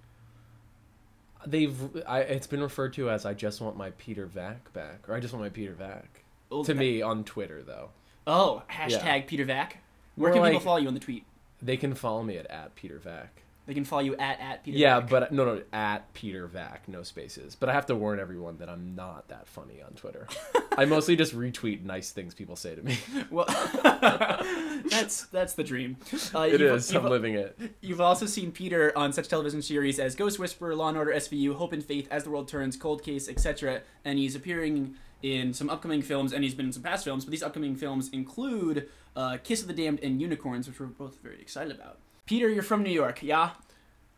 [1.48, 1.74] They've
[2.06, 5.22] I, it's been referred to as I just want my Peter Vack back, or I
[5.22, 6.24] just want my Peter Vack.
[6.66, 7.92] To me on Twitter though,
[8.28, 9.22] Oh, hashtag Yeah.
[9.26, 9.78] Peter Vack.
[10.16, 11.24] Where More can people follow you on the tweet?
[11.62, 13.44] they can follow me at, at Peter Vack.
[13.70, 15.10] They can follow you at, at Peter yeah, Vack.
[15.12, 17.54] but no, no, at Peter Vack, no spaces.
[17.54, 20.28] But I have to warn everyone that I'm not that funny on Twitter.
[20.76, 22.98] I mostly just retweet nice things people say to me.
[23.30, 23.46] Well,
[24.90, 25.98] that's that's the dream.
[26.34, 27.60] Uh, It you've- I'm living it.
[27.82, 31.54] you've also seen Peter on such television series as Ghost Whisperer, Law and Order SVU,
[31.54, 33.82] Hope and Faith, As the World Turns, Cold Case, etc.
[34.04, 37.24] And he's appearing in some upcoming films, and he's been in some past films.
[37.26, 41.20] But these upcoming films include uh, Kiss of the Damned and Unicorns, which we're both
[41.22, 42.00] very excited about.
[42.30, 43.50] Peter, you're from New York, yeah?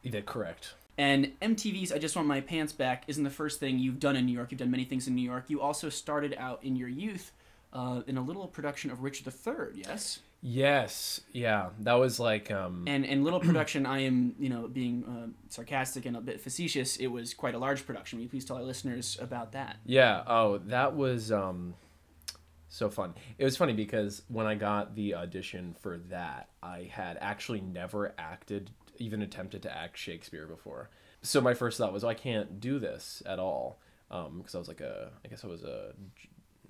[0.03, 0.73] Yeah, correct.
[0.97, 4.25] And MTV's I Just Want My Pants Back isn't the first thing you've done in
[4.25, 4.51] New York.
[4.51, 5.45] You've done many things in New York.
[5.47, 7.31] You also started out in your youth
[7.71, 10.19] uh, in a little production of Richard III, yes?
[10.41, 12.83] Yes, yeah, that was like um.
[12.85, 16.97] And and little production, I am you know being uh, sarcastic and a bit facetious.
[16.97, 18.17] It was quite a large production.
[18.17, 19.77] Will you please tell our listeners about that?
[19.85, 20.23] Yeah.
[20.27, 21.75] Oh, that was um,
[22.71, 23.13] so fun.
[23.37, 28.13] It was funny because when I got the audition for that, I had actually never
[28.17, 30.89] acted, even attempted to act Shakespeare before.
[31.21, 33.79] So my first thought was, oh, I can't do this at all,
[34.09, 35.91] because I was like a, I guess I was a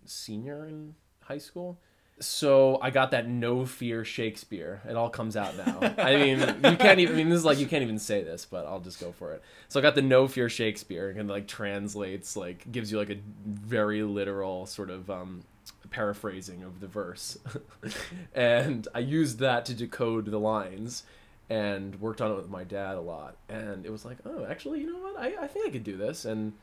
[0.05, 1.79] senior in high school.
[2.19, 4.81] So I got that no fear Shakespeare.
[4.89, 5.93] It all comes out now.
[5.99, 7.15] I mean, you can't even.
[7.15, 9.33] I mean, this is like you can't even say this, but I'll just go for
[9.33, 9.41] it.
[9.69, 13.17] So I got the no fear Shakespeare, and like translates, like gives you like a
[13.45, 15.43] very literal sort of um,
[15.89, 17.37] paraphrasing of the verse,
[18.35, 21.03] and I used that to decode the lines,
[21.49, 23.35] and worked on it with my dad a lot.
[23.49, 25.19] And it was like, oh, actually, you know what?
[25.19, 26.53] I, I think I could do this, and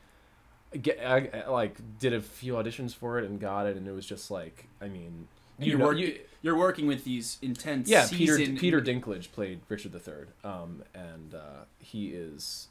[0.81, 3.91] get I, I, like did a few auditions for it and got it, and it
[3.91, 7.89] was just like, I mean, you work- you, you're working with these intense.
[7.89, 12.69] yeah, Peter Peter Dinklage played Richard III, um, and uh, he is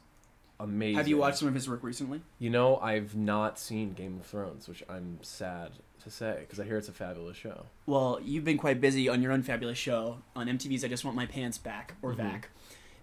[0.59, 0.97] amazing.
[0.97, 2.21] Have you watched some of his work recently?
[2.39, 5.71] You know, I've not seen Game of Thrones, which I'm sad
[6.03, 7.65] to say because I hear it's a fabulous show.
[7.85, 11.15] Well, you've been quite busy on your own fabulous show on MTV's I Just Want
[11.15, 12.21] My Pants Back or Mm-hmm.
[12.21, 12.49] Vack.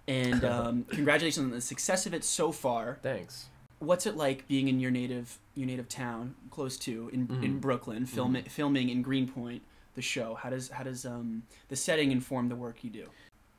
[0.09, 2.99] And um, congratulations on the success of it so far.
[3.03, 3.47] Thanks.
[3.79, 7.61] What's it like being in your native your native town, close to in, in Mhm.
[7.61, 9.63] Brooklyn, film, filming in Greenpoint
[9.95, 10.35] the show?
[10.35, 13.07] How does how does um, the setting inform the work you do?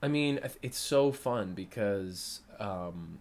[0.01, 3.19] I mean, it's so fun because, um,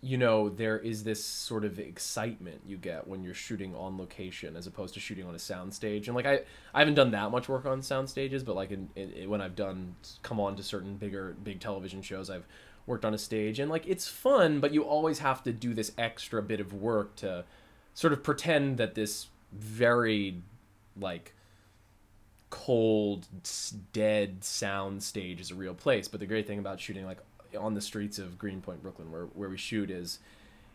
[0.00, 4.54] you know, there is this sort of excitement you get when you're shooting on location
[4.56, 6.06] as opposed to shooting on a soundstage.
[6.06, 6.40] And like, I,
[6.72, 9.56] I haven't done that much work on sound stages, but like in, in, when I've
[9.56, 12.46] done come on to certain bigger, big television shows, I've
[12.86, 15.92] worked on a stage and like it's fun, but you always have to do this
[15.98, 17.44] extra bit of work to
[17.94, 20.42] sort of pretend that this very
[20.96, 21.34] like
[22.50, 23.26] cold,
[23.92, 26.08] dead sound stage is a real place.
[26.08, 27.18] But the great thing about shooting like
[27.58, 30.18] on the streets of Greenpoint, Brooklyn, where where we shoot is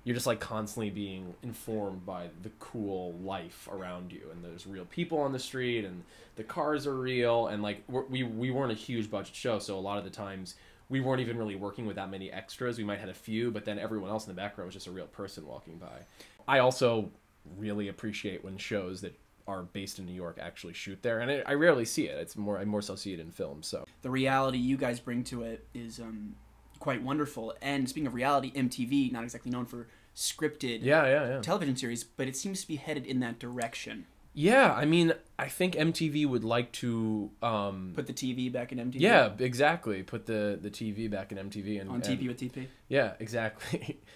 [0.03, 4.29] you're just like constantly being informed by the cool life around you.
[4.31, 6.03] And there's real people on the street and
[6.35, 7.47] the cars are real.
[7.47, 9.59] And like we we weren't a huge budget show.
[9.59, 10.55] So a lot of the times
[10.89, 12.77] we weren't even really working with that many extras.
[12.77, 14.91] We might had a few but then everyone else in the background was just a
[14.91, 16.05] real person walking by.
[16.47, 17.09] I also
[17.57, 21.19] really appreciate when shows that are based in new york actually shoot there.
[21.19, 22.17] And I, I rarely see it.
[22.19, 23.85] It's more i more so see it in film so.
[24.01, 26.35] The reality you guys bring to it is um,
[26.83, 27.53] quite wonderful.
[27.61, 32.03] And speaking of reality, MTV not exactly known for scripted yeah yeah yeah television series,
[32.03, 34.05] but it seems to be headed in that direction.
[34.35, 35.07] yeah i mean
[35.45, 38.99] i think mtv would like to um Put the TV back in MTV.
[38.99, 40.03] Yeah, exactly.
[40.03, 42.67] Put the the TV back in MTV and On and- with TP.
[42.97, 43.83] Yeah, exactly.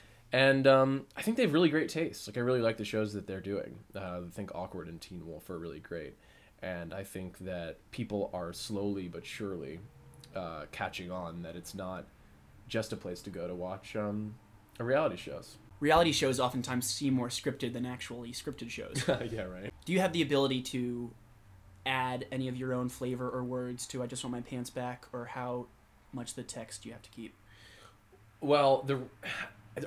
[0.46, 2.28] And um, I think they have really great taste.
[2.28, 3.72] Like I really like the shows that they're doing.
[3.96, 6.16] Uh, I think Awkward and Teen Wolf are really great,
[6.62, 9.80] and I think that people are slowly but surely
[10.36, 12.04] uh, catching on that it's not
[12.68, 14.36] just a place to go to watch um,
[14.80, 15.58] a reality shows.
[15.80, 19.04] Reality shows oftentimes seem more scripted than actually scripted shows.
[19.32, 19.72] yeah, right.
[19.86, 21.12] Do you have the ability to
[21.86, 25.06] add any of your own flavor or words to "I just want my pants back"
[25.14, 25.68] or how
[26.12, 27.36] much the text you have to keep?
[28.42, 29.02] Well, the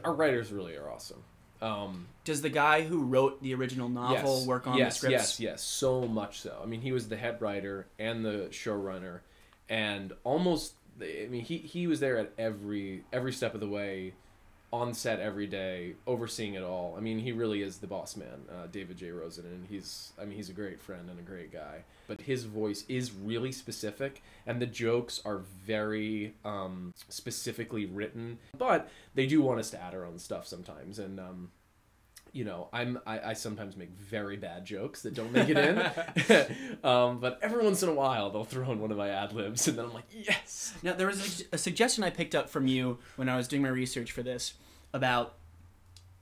[0.05, 1.23] our writers really are awesome.
[1.63, 5.13] Um, Does the guy who wrote the original novel yes, work on yes, the scripts?
[5.13, 6.59] Yes, yes, so much so.
[6.63, 9.21] I mean, he was the head writer and the showrunner,
[9.69, 10.75] and almost.
[11.03, 14.15] I mean, he he was there at every every step of the way,
[14.73, 16.95] on set every day, overseeing it all.
[16.97, 19.11] I mean, he really is the boss man, uh, David J.
[19.11, 21.85] Rosen, and he's I mean he's a great friend and a great guy.
[22.07, 28.39] But his voice is really specific, and the jokes are very um, specifically written.
[28.57, 31.51] But they do want us to add our own stuff sometimes, and um,
[32.33, 35.79] you know, I'm I, I sometimes make very bad jokes that don't make it in.
[36.85, 39.67] um, but every once in a while, they'll throw in one of my ad libs,
[39.69, 40.75] and then I'm like, yes.
[40.83, 43.63] Now, there was a, a suggestion I picked up from you when I was doing
[43.63, 44.55] my research for this
[44.93, 45.35] about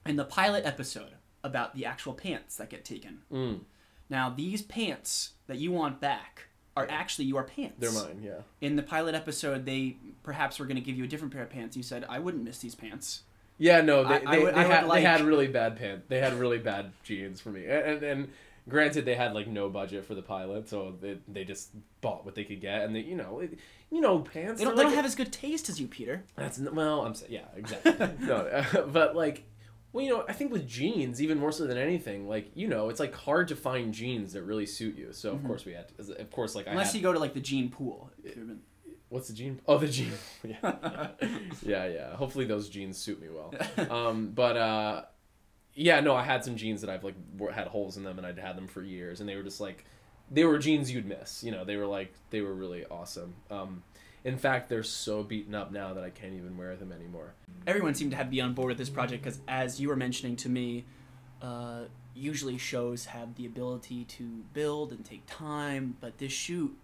[0.05, 1.11] in the pilot episode
[1.43, 3.19] about the actual pants that get taken.
[3.31, 3.59] Mm,
[4.09, 7.75] Now, these pants that you want back are actually your pants.
[7.79, 8.21] they're mine.
[8.23, 8.41] Yeah.
[8.61, 11.49] In the pilot episode, they perhaps were going to give you a different pair of
[11.49, 11.75] pants.
[11.75, 13.23] You said, "I wouldn't miss these pants."
[13.59, 13.81] Yeah.
[13.81, 16.05] No, they I- they, I would- they, had, like- they had really bad pants.
[16.07, 18.27] They had really bad jeans for me, and, and and
[18.69, 21.69] granted, they had like no budget for the pilot, so they, they just
[22.01, 23.57] bought what they could get, and they you know it,
[23.91, 24.59] you know pants.
[24.59, 26.23] They don't, they're don't have as good taste as you, Peter.
[26.35, 27.93] That's well, I'm saying yeah, exactly.
[28.25, 29.43] no, but like,
[29.91, 32.89] well, you know, I think with jeans, even more so than anything, like you know,
[32.89, 35.11] it's like hard to find jeans that really suit you.
[35.11, 35.47] So of mm-hmm.
[35.47, 37.41] course we had, to, of course, like I Unless had, you go to like the
[37.41, 38.11] jean pool.
[38.23, 38.61] You've been-
[39.09, 39.59] what's the jean?
[39.67, 40.11] Oh, the jean.
[40.43, 41.07] yeah,
[41.63, 42.15] yeah, yeah.
[42.15, 43.53] Hopefully those jeans suit me well.
[43.89, 45.01] Um, but uh,
[45.73, 47.15] yeah, no, I had some jeans that I've like
[47.51, 49.85] had holes in them, and I'd had them for years, and they were just like,
[50.29, 51.43] they were jeans you'd miss.
[51.43, 53.35] You know, they were like they were really awesome.
[53.49, 53.83] Um,
[54.23, 57.33] in fact, they're so beaten up now that I can't even wear them anymore.
[57.65, 60.35] Everyone seemed to have be on board with this project because, as you were mentioning
[60.37, 60.85] to me,
[61.41, 66.77] uh, usually shows have the ability to build and take time, but this shoot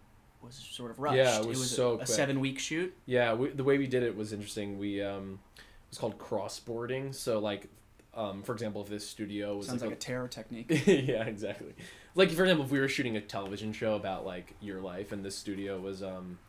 [0.46, 1.18] was sort of rushed.
[1.18, 2.08] Yeah, it was a- so a, quick.
[2.08, 2.96] seven-week shoot.
[3.06, 4.78] Yeah, we, the way we did it was interesting.
[4.78, 7.14] We um, it was called crossboarding.
[7.14, 7.68] So like,
[8.14, 10.68] um, for example, if this studio was Sounds like like, a terror technique.
[10.86, 11.74] yeah, exactly.
[12.16, 15.24] Like for example, if we were shooting a television show about like your life, and
[15.24, 16.40] this studio was um,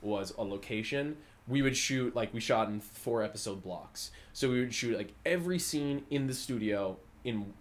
[0.00, 1.16] was a location,
[1.46, 4.10] we would shoot like we shot in four episode blocks.
[4.32, 7.52] So we would shoot like every scene in the studio in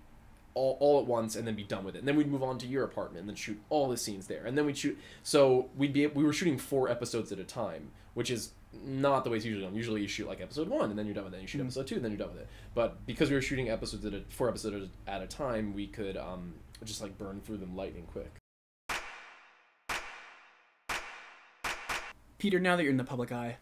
[0.56, 2.00] all, all at once and then be done with it.
[2.00, 4.46] And then we'd move on to your apartment and then shoot all the scenes there.
[4.46, 7.92] And then we'd shoot so we'd be we were shooting four episodes at a time,
[8.14, 8.52] which is
[8.84, 9.76] not the way it's usually done.
[9.76, 11.38] Usually you shoot like episode one and then you're done with it.
[11.38, 11.66] And You shoot Mhm.
[11.66, 12.48] episode two and then you're done with it.
[12.74, 16.18] But because we were shooting episodes at a four episodes at a time, we could
[16.18, 18.32] um just like burn through them lightning quick.
[22.38, 23.58] Peter, now that you're in the public eye,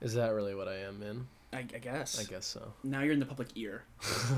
[0.00, 1.26] Is that really what I am in?
[1.52, 2.18] I, I guess.
[2.18, 2.72] I guess so.
[2.82, 3.84] Now you're in the public ear.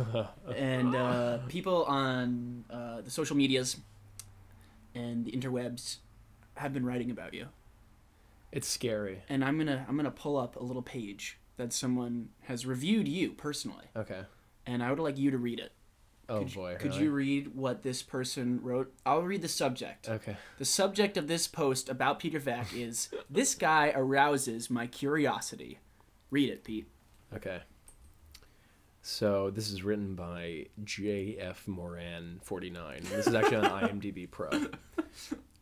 [0.57, 3.77] and uh, people on uh, the social medias
[4.95, 5.99] and the interwebs
[6.57, 7.47] have been writing about you.
[8.53, 9.23] it's scary.
[9.29, 13.31] And I'm gonna I'm gonna pull up a little page that someone has reviewed you
[13.33, 14.23] personally, Okay.
[14.67, 15.73] and I would like you to read it.
[16.29, 16.77] Oh could, you- boy.
[16.81, 17.05] Could really?
[17.05, 18.93] you read what this person wrote?
[19.07, 20.09] I'll read the subject.
[20.09, 20.37] Okay.
[20.59, 25.79] The subject of this post about Peter Vack is This guy arouses my curiosity.
[26.31, 26.89] Read it, Pete.
[27.35, 27.61] Okay.
[29.03, 31.69] So this is written by J.F.
[31.69, 33.03] Moran, 49.
[33.11, 34.49] This is actually on IMDb Pro.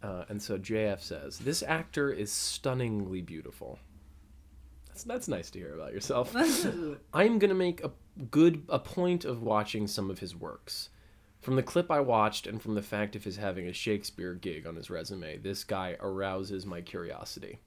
[0.02, 3.78] Uh, and so JF says, This actor is stunningly beautiful.
[4.88, 6.34] That's, that's nice to hear about yourself.
[7.14, 7.90] I'm going to make a
[8.30, 10.90] good a point of watching some of his works.
[11.40, 14.66] From the clip I watched and from the fact of his having a Shakespeare gig
[14.66, 17.58] on his resume, this guy arouses my curiosity.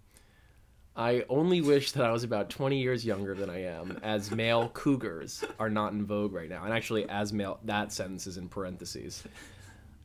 [0.97, 4.69] I only wish that I was about 20 years younger than I am, as male
[4.69, 6.63] cougars are not in vogue right now.
[6.63, 9.23] And actually, as male, that sentence is in parentheses.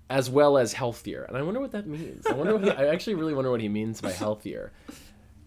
[0.08, 1.22] As well as healthier.
[1.22, 2.26] And I wonder what that means.
[2.26, 4.72] I wonder what he, I actually really wonder what he means by healthier.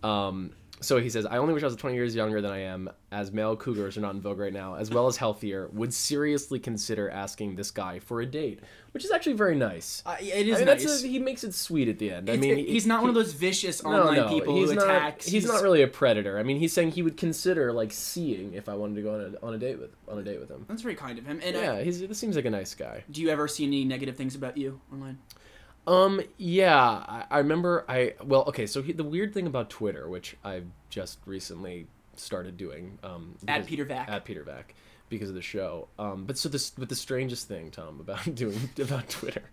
[0.02, 0.52] Um,
[0.84, 3.32] so he says, I only wish I was 20 years younger than I am, as
[3.32, 7.10] male cougars are not in vogue right now, as well as healthier, would seriously consider
[7.10, 8.60] asking this guy for a date,
[8.92, 10.04] which is actually very nice.
[10.06, 10.84] Uh, it is I mean, nice.
[10.86, 12.30] that's a, he makes it sweet at the end.
[12.30, 14.70] I mean, it- he- he's not one of those vicious no, online no, people he's
[14.70, 15.26] who not, attacks.
[15.26, 16.38] He's, not really a predator.
[16.38, 19.36] I mean, he's saying he would consider like seeing if I wanted to go on
[19.42, 20.66] a, on a date with on a date with him.
[20.68, 21.40] That's very kind of him.
[21.44, 23.04] And yeah, he's, this seems like a nice guy.
[23.10, 25.18] do you ever see any negative things about you online?
[25.86, 30.08] Um, yeah, I, I remember I well, okay, so he, the weird thing about Twitter,
[30.08, 34.10] which I've just recently started doing, um, At Peter Vack.
[34.10, 34.76] at Peter Vack
[35.10, 35.88] because of the show.
[36.00, 39.44] Um, but so this, but the strangest thing, Tom, about doing about Twitter,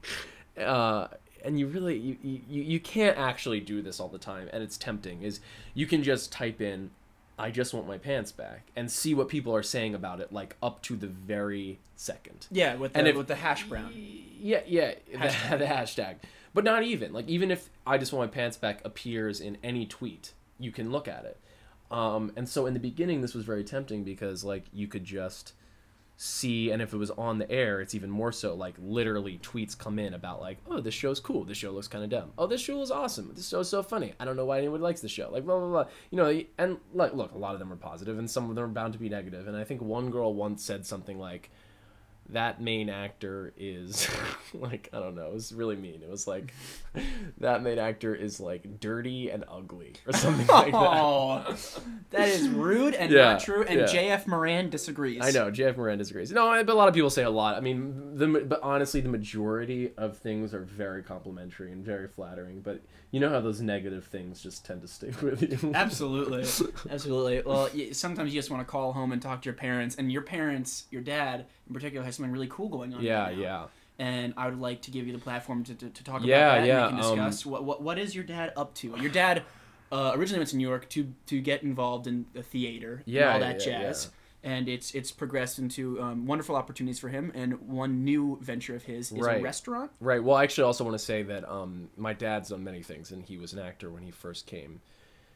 [0.58, 1.08] uh,
[1.44, 4.76] and you really you, you you can't actually do this all the time, and it's
[4.76, 5.22] tempting.
[5.22, 5.40] Is
[5.72, 6.90] you can just type in,
[7.40, 10.56] "I just want my pants back," and see what people are saying about it, like
[10.62, 12.46] up to the very second.
[12.50, 13.92] Yeah, with the, And if- with the hash brown.
[13.94, 15.58] Yeah, yeah, the, Hashtag.
[15.58, 16.14] the hashtag.
[16.54, 19.86] but not even like even if I just want my pants back appears in any
[19.86, 21.38] tweet, you can look at it.
[21.90, 25.52] Um, and so in the beginning, this was very tempting because like you could just
[26.22, 28.54] see, and if it was on the air, it's even more so.
[28.54, 31.44] Like literally, tweets come in about like, oh, this show's cool.
[31.44, 32.32] This show looks kind of dumb.
[32.36, 33.32] Oh, this show is awesome.
[33.34, 34.12] This show's so funny.
[34.20, 35.30] I don't know why anyone likes the show.
[35.32, 35.84] Like blah blah blah.
[36.10, 38.64] You know, and like look, a lot of them are positive, and some of them
[38.64, 39.48] are bound to be negative.
[39.48, 41.50] And I think one girl once said something like
[42.32, 44.08] that main actor is
[44.54, 46.02] like I don't know, it was really mean.
[46.02, 46.52] It was like
[47.38, 51.00] that main actor is like dirty and ugly or something like that.
[51.00, 51.56] Oh,
[52.10, 53.64] that is rude and Yeah, not true.
[53.64, 53.86] And yeah.
[53.86, 55.20] JF Moran disagrees.
[55.22, 56.32] I know JF Moran disagrees.
[56.32, 57.56] No, but a lot of people say a lot.
[57.56, 62.60] I mean, the but honestly, the majority of things are very complimentary and very flattering.
[62.60, 65.70] But you know how those negative things just tend to stick with you.
[65.74, 66.42] Absolutely,
[66.90, 67.42] absolutely.
[67.44, 70.22] Well, sometimes you just want to call home and talk to your parents, and your
[70.22, 73.02] parents, your dad in particular, has something really cool going on.
[73.02, 73.66] yeah, right yeah.
[73.98, 76.60] And I would like to give you the platform to, to, to talk Yeah, about
[76.62, 76.66] that.
[76.66, 78.94] yeah, And we can um, discuss what, what what is your dad up to.
[78.98, 79.42] Your dad
[79.92, 83.34] uh, originally went to New York to to get involved in the theater Yeah, and
[83.34, 84.08] all that yeah, jazz.
[84.42, 87.30] And it's it's progressed into um, wonderful opportunities for him.
[87.34, 89.38] And one new venture of his is Right.
[89.38, 89.90] a restaurant.
[90.00, 90.24] Right.
[90.24, 93.22] Well, I actually also want to say that um, my dad's done many things, and
[93.22, 94.80] he was an actor when he first came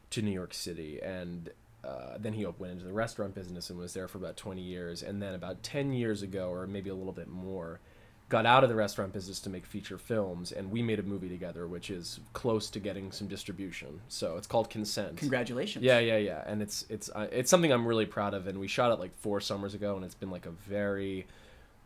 [0.09, 1.51] to New York City, and
[1.85, 5.03] uh, then he went into the restaurant business and was there for about 20 years,
[5.03, 7.79] and then about 10 years ago, or maybe a little bit more,
[8.27, 11.29] got out of the restaurant business to make feature films, and we made a movie
[11.29, 14.01] together, which is close to getting some distribution.
[14.07, 15.17] So it's called Consent.
[15.17, 15.85] Congratulations.
[15.85, 18.67] Yeah, yeah, yeah, and it's it's uh, it's something I'm really proud of, and we
[18.67, 21.27] shot it like four summers ago, and it's been like a very,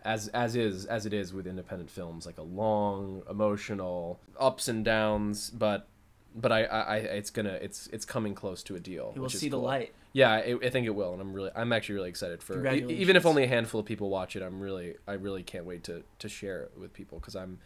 [0.05, 4.85] as as is as it is with independent films, like a long, emotional ups and
[4.85, 5.87] downs, but
[6.35, 9.11] but I, I, I it's gonna it's it's coming close to a deal.
[9.13, 9.93] He will see the light.
[10.13, 13.15] Yeah, I, I think it will, and I'm really I'm actually really excited for even
[13.15, 14.41] if only a handful of people watch it.
[14.41, 17.59] I'm really I really can't wait to to share it with people because I'm.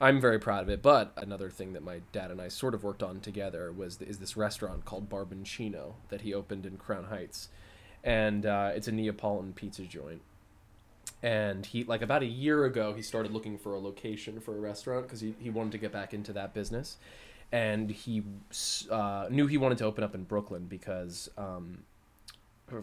[0.00, 2.84] I'm very proud of it, but another thing that my dad and I sort of
[2.84, 7.48] worked on together was is this restaurant called Barboncino that he opened in Crown Heights,
[8.04, 10.22] and uh, it's a Neapolitan pizza joint.
[11.20, 14.60] And he like about a year ago he started looking for a location for a
[14.60, 16.96] restaurant because he, he wanted to get back into that business,
[17.52, 18.22] and he
[18.90, 21.84] uh, knew he wanted to open up in Brooklyn because um,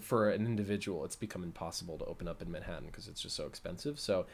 [0.01, 3.45] for- an individual it's become impossible to open up in Manhattan because it's just so
[3.45, 3.99] expensive.
[3.99, 4.25] So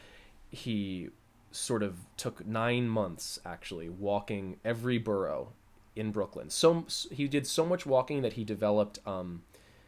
[0.50, 1.10] he
[1.52, 5.50] sort of took nine months actually walking every borough
[5.96, 6.50] in Brooklyn.
[6.50, 9.44] So he did so much walking that he developed um,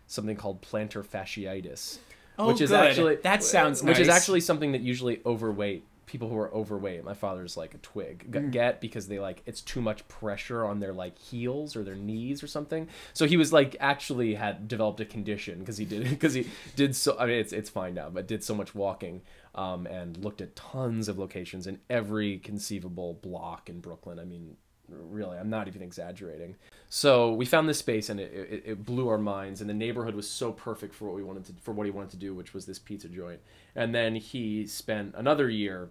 [0.08, 2.00] something called plantar fasciitis,
[2.38, 2.80] Oh, which is good.
[2.80, 7.04] actually That sounds which is actually something that usually overweight people who are overweight.
[7.04, 8.52] My father's like a twig g- Mm.
[8.52, 12.44] get because they like it's too much pressure on their like heels or their knees
[12.44, 12.88] or something.
[13.14, 16.96] So he was like actually had developed a condition because he did because he did
[16.96, 17.18] so.
[17.18, 19.22] I mean it's it's fine now, but did so much walking
[19.56, 24.20] um, and looked at tons of locations in every conceivable block in Brooklyn.
[24.20, 24.58] I mean,
[24.90, 26.56] really, I'm not even exaggerating.
[26.90, 30.16] So we found this space and it, it, it blew our minds, and the neighborhood
[30.16, 32.54] was so perfect for what we wanted to for what he wanted to do, which
[32.54, 33.40] was this pizza joint.
[33.76, 35.90] And then he spent another year.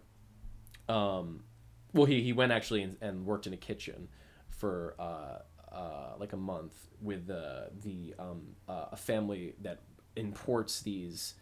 [0.88, 1.44] Um,
[1.92, 4.08] well, he, he went actually and, and worked in a kitchen
[4.48, 5.38] for uh,
[5.74, 9.80] uh, like a month with uh, the um, uh, a family that
[10.16, 11.34] imports these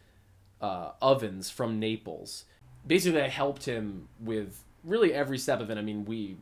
[0.61, 2.45] uh, ovens from Naples.
[2.87, 5.79] Basically, I helped him with really every step of it.
[5.79, 6.37] I mean, we,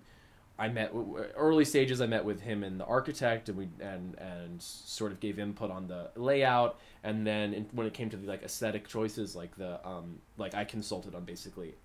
[0.59, 0.93] I met
[1.37, 2.01] early stages.
[2.01, 5.71] I met with him and the architect, and we and and sort of gave input
[5.71, 6.81] on the layout.
[7.05, 10.55] And then in, when it came to the like aesthetic choices, like the um like
[10.55, 11.77] I consulted on basically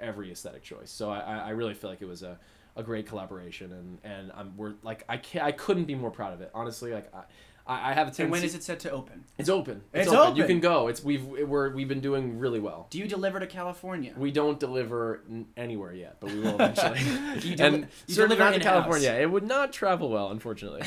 [0.00, 0.90] every aesthetic choice.
[0.90, 2.38] So I I really feel like it was a
[2.76, 6.32] a great collaboration, and and I'm we're like I can't I couldn't be more proud
[6.32, 6.50] of it.
[6.54, 7.24] Honestly, like I.
[7.66, 8.22] I I have a tendency.
[8.24, 9.24] And when is it set to open?
[9.38, 9.82] It's open.
[9.92, 10.36] It's open.
[10.36, 10.88] You can go.
[10.88, 12.86] It's we've we're we've been doing really well.
[12.90, 14.12] Do you deliver to California?
[14.16, 17.00] We don't deliver n- anywhere yet, but we will eventually.
[17.44, 18.60] You deli- and you certainly deliver not to.
[18.60, 19.12] California.
[19.12, 20.82] It would not travel well, unfortunately.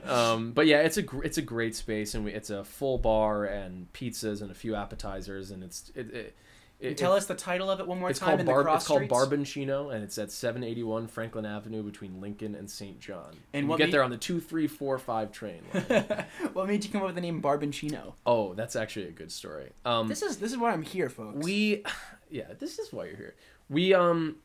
[0.04, 2.98] um, but yeah, it's a gr- it's a great space, and we, it's a full
[2.98, 6.12] bar and pizzas and a few appetizers, and it's it.
[6.14, 6.36] it,
[6.82, 8.64] it tell us the title of it one more it's time called in the Barb.
[8.64, 9.02] cross It's called?
[9.08, 12.98] Barboncino, and it's at 781 Franklin Avenue between Lincoln and St.
[13.00, 13.30] John.
[13.52, 15.62] And you get made- there on the two, three, four, five train.
[15.72, 16.24] line.
[16.52, 18.14] what made you come up with the name Barboncino?
[18.26, 19.70] oh, that's actually a good story.
[19.84, 21.44] Um, This is this is why I'm here, folks.
[21.44, 21.84] We,
[22.30, 23.34] yeah, this is why you're here.
[23.68, 24.36] We um,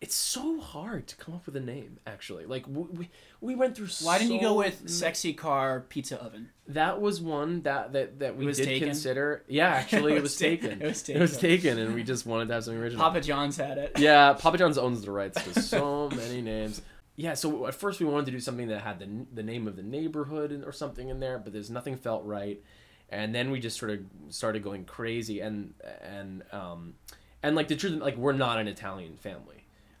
[0.00, 1.98] it's so hard to come up with a name.
[2.06, 3.88] Actually, like we we, we went through.
[4.02, 6.50] why didn't you go with sexy car pizza oven?
[6.68, 8.88] That was one that that that we was did taken?
[8.88, 9.42] consider.
[9.48, 10.82] Yeah, actually, it, It was, was ta- taken.
[10.82, 11.48] it was It was taken.
[11.74, 13.02] taken, and we just wanted to have something original.
[13.02, 13.98] Papa John's had it.
[13.98, 16.80] Yeah, Papa John's owns the rights to so many names.
[17.16, 19.74] Yeah, so at first we wanted to do something that had the the name of
[19.74, 22.62] the neighborhood or something in there, but there's nothing felt right.
[23.10, 26.94] And then we just sort of started going crazy, and and um,
[27.42, 29.57] and like the truth, like we're not an Italian family.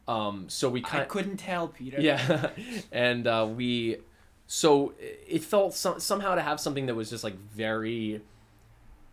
[0.08, 2.00] Um, so we I kind couldn't tell, Peter.
[2.00, 2.50] yeah,
[2.92, 3.98] and uh, we
[4.46, 8.22] so it felt some, somehow to have something that was just like very.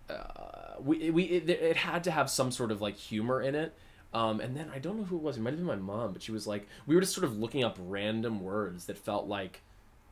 [0.09, 3.73] Uh, we we it, it had to have some sort of like humor in it.
[4.13, 5.35] Um, and then I don't know who it was.
[5.35, 7.37] It might have been my mom, but she was like, we were just sort of
[7.37, 9.61] looking up random words that felt like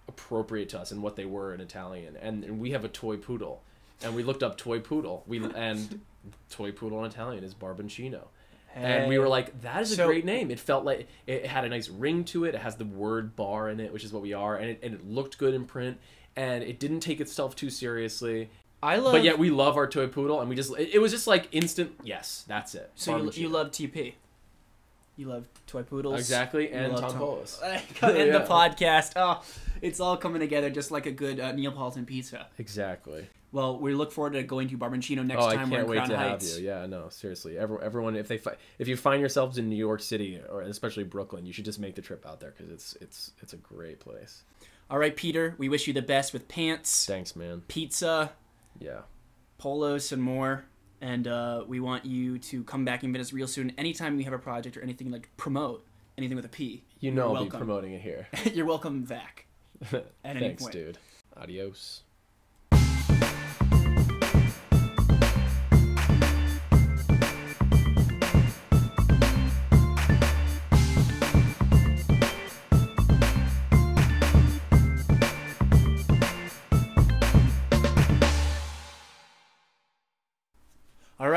[0.09, 2.17] appropriate to us and what they were in Italian.
[2.21, 3.61] And, and we have a toy poodle,
[4.03, 5.23] and we looked up toy poodle.
[5.25, 6.01] We and
[6.49, 8.25] toy poodle in Italian is barboncino.
[8.75, 10.49] And we were like, that is a So- great name.
[10.51, 12.55] It felt like it had a nice ring to it.
[12.55, 14.93] It has the word bar in it, which is what we are, and it, and
[14.95, 15.97] it looked good in print.
[16.35, 18.49] And it didn't take itself too seriously.
[18.81, 19.13] I love.
[19.13, 21.47] But yet we love our toy poodle, and we just it, it was just like
[21.51, 21.93] instant.
[22.03, 22.91] Yes, that's it.
[22.95, 24.15] So you, you love TP.
[25.15, 26.19] You love toy poodles.
[26.19, 27.59] exactly, and Tom Tom- Polis.
[27.63, 28.37] and Yeah.
[28.39, 29.13] the podcast.
[29.15, 29.43] Oh,
[29.81, 32.47] it's all coming together just like a good uh, Neapolitan pizza.
[32.57, 33.27] Exactly.
[33.51, 35.95] Well, we look forward to going to Barboncino next oh, I time we're can't wait
[35.97, 36.53] Crown to Heights.
[36.55, 36.67] have you.
[36.67, 37.55] Yeah, no, seriously.
[37.59, 41.03] Every, everyone, if they fi- if you find yourselves in New York City or especially
[41.03, 43.99] Brooklyn, you should just make the trip out there because it's it's it's a great
[43.99, 44.41] place.
[44.89, 45.53] All right, Peter.
[45.59, 47.61] We wish you the best with pants, Thanks, man.
[47.67, 48.31] pizza,
[48.79, 49.01] Yeah.
[49.59, 50.65] polos, and more.
[51.03, 53.73] And uh, we want you to come back and visit us real soon.
[53.77, 55.85] Anytime we have a project or anything like promote
[56.17, 57.49] anything with a P, You know I'll welcome.
[57.49, 58.25] be promoting it here.
[58.53, 59.45] You're welcome back.
[59.91, 60.73] At any Thanks, point.
[60.73, 60.97] dude.
[61.35, 62.03] Adios.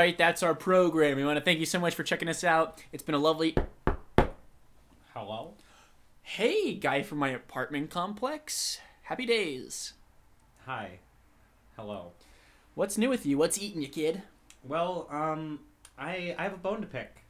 [0.06, 1.16] Right, that's our program.
[1.16, 2.80] We want to thank you so much for checking us out.
[2.92, 3.56] It's been a lovely.
[5.12, 5.54] Hello?
[6.22, 8.78] Hey, guy from my apartment complex.
[9.02, 9.94] Happy days.
[10.64, 11.00] Hi.
[11.74, 12.12] Hello.
[12.76, 13.36] What's new with you?
[13.36, 14.22] What's eating you, kid?
[14.62, 15.58] Well, um,
[15.98, 17.24] I I have a bone to pick.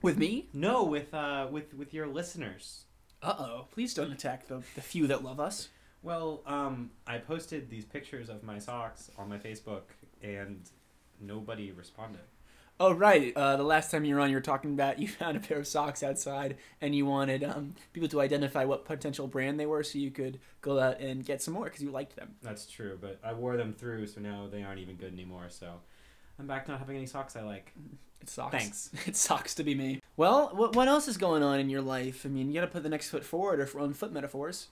[0.00, 0.48] With me?
[0.52, 2.84] No, with uh with with your listeners.
[3.24, 3.66] Uh oh.
[3.72, 5.68] Please don't attack the, the few that love us.
[6.04, 9.82] Well, um, I posted these pictures of my socks on my Facebook,
[10.22, 10.68] and
[11.20, 12.22] nobody responded.
[12.80, 13.32] Oh, right.
[13.36, 15.58] Uh, the last time you were on, you were talking about you found a pair
[15.58, 19.82] of socks outside and you wanted um, people to identify what potential brand they were
[19.82, 22.34] so you could go out and get some more because you liked them.
[22.42, 25.46] That's true, but I wore them through, so now they aren't even good anymore.
[25.50, 25.80] So
[26.38, 27.72] I'm back to not having any socks I like.
[28.20, 28.52] It sucks.
[28.52, 28.90] Thanks.
[29.06, 30.00] It sucks to be me.
[30.16, 32.24] Well, what, what else is going on in your life?
[32.24, 34.68] I mean, you got to put the next foot forward or run foot metaphors.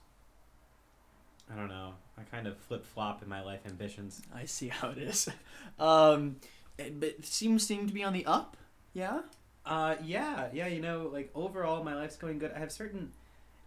[1.53, 1.93] I don't know.
[2.17, 4.21] I kind of flip flop in my life ambitions.
[4.33, 5.29] I see how it is.
[5.79, 6.37] Um,
[6.77, 8.57] it- but seems seem to be on the up.
[8.93, 9.21] Yeah.
[9.65, 10.67] Uh, yeah, yeah.
[10.67, 12.51] You know, like overall, my life's going good.
[12.55, 13.11] I have certain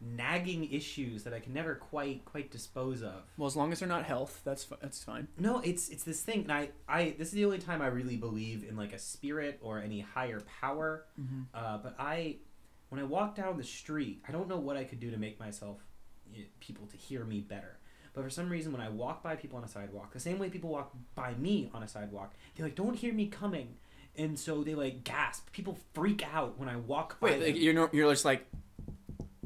[0.01, 3.22] nagging issues that I can never quite quite dispose of.
[3.39, 5.26] Well, as long as they're not health, that's fi- that's fine.
[5.39, 8.16] No, it's it's this thing, and I I this is the only time I really
[8.16, 11.05] believe in like a spirit or any higher power.
[11.20, 11.43] Mm-hmm.
[11.55, 12.37] Uh, but I,
[12.91, 15.41] when I walk down the street, I don't know what I could do to make
[15.41, 15.78] myself
[16.61, 17.79] people to hear me better.
[18.14, 20.49] But for some reason, when I walk by people on a sidewalk, the same way
[20.49, 23.74] people walk by me on a sidewalk, they like don't hear me coming,
[24.16, 25.53] and so they like gasp.
[25.53, 27.31] People freak out when I walk by.
[27.33, 28.47] Wait, like, you're you're just like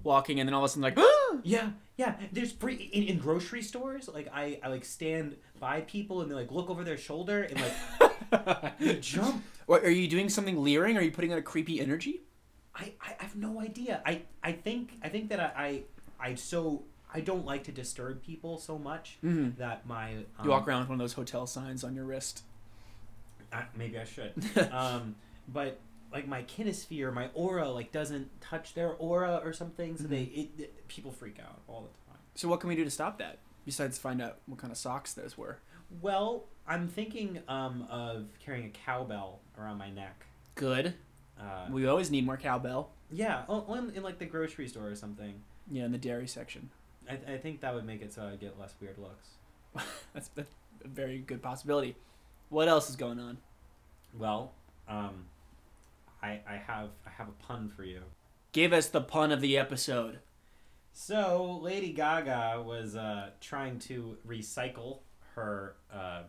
[0.04, 0.98] walking, and then all of a sudden like,
[1.42, 2.14] Yeah, yeah.
[2.32, 4.08] There's free in, in grocery stores.
[4.08, 7.60] Like I, I like stand by people and they like look over their shoulder and
[7.60, 9.42] like jump.
[9.66, 10.96] What, are you doing something leering?
[10.96, 12.22] Are you putting out a creepy energy?
[12.74, 14.00] I, I have no idea.
[14.06, 15.82] I, I think I think that I, I
[16.20, 19.58] I so I don't like to disturb people so much Mm-hmm.
[19.58, 22.42] that my um, You walk around with one of those hotel signs on your wrist.
[23.52, 24.32] I, maybe I should.
[24.72, 25.16] um,
[25.52, 25.80] but
[26.12, 30.48] like my kinesphere, my aura like doesn't touch their aura or something, so they it,
[30.58, 32.20] it- people freak out all the time.
[32.34, 33.38] So what can we do to stop that?
[33.66, 35.58] Besides find out what kind of socks those were.
[36.00, 40.26] Well, I'm thinking um, of carrying a cowbell around my neck.
[40.54, 40.94] Good.
[41.38, 42.90] Uh, We always need more cowbell.
[43.10, 45.42] yeah, in, in like the grocery store or something.
[45.70, 46.70] Yeah, in the dairy section.
[47.08, 49.28] I, th- I think that would make it so I get less weird looks.
[50.12, 50.50] That's, that's
[50.84, 51.94] a very good possibility.
[52.48, 53.38] What else is going on?
[54.18, 54.52] Well,
[54.88, 55.26] um,
[56.20, 58.00] I I have I have a pun for you.
[58.50, 60.18] Give us the pun of the episode.
[60.92, 64.98] So Lady Gaga was uh, trying to recycle
[65.36, 66.22] her uh,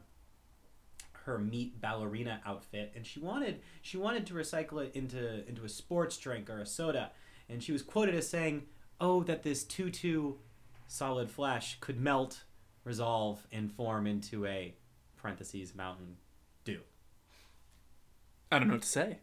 [1.26, 5.70] her meat ballerina outfit, and she wanted she wanted to recycle it into into a
[5.70, 7.12] sports drink or a soda,
[7.50, 8.64] and she was quoted as saying,
[9.02, 10.36] "Oh, that this tutu
[10.88, 12.44] solid flesh could melt,
[12.86, 14.76] resolve, and form into a
[15.18, 16.18] parentheses Mountain
[16.64, 16.82] Dew."
[18.52, 19.20] I don't know what to say.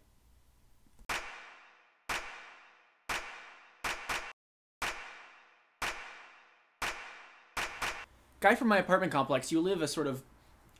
[8.40, 10.22] Guy from my apartment complex, you live a sort of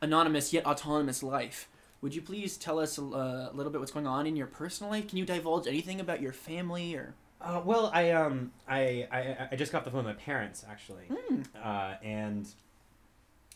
[0.01, 1.69] anonymous yet autonomous life.
[2.01, 4.93] Would you please tell us a uh, little bit what's going on in your personal
[4.93, 5.09] life?
[5.09, 9.57] Can you divulge anything about your family or Uh, well, I um I, I I
[9.57, 11.43] just got off the phone with my parents actually, Hmm.
[11.63, 12.49] uh, and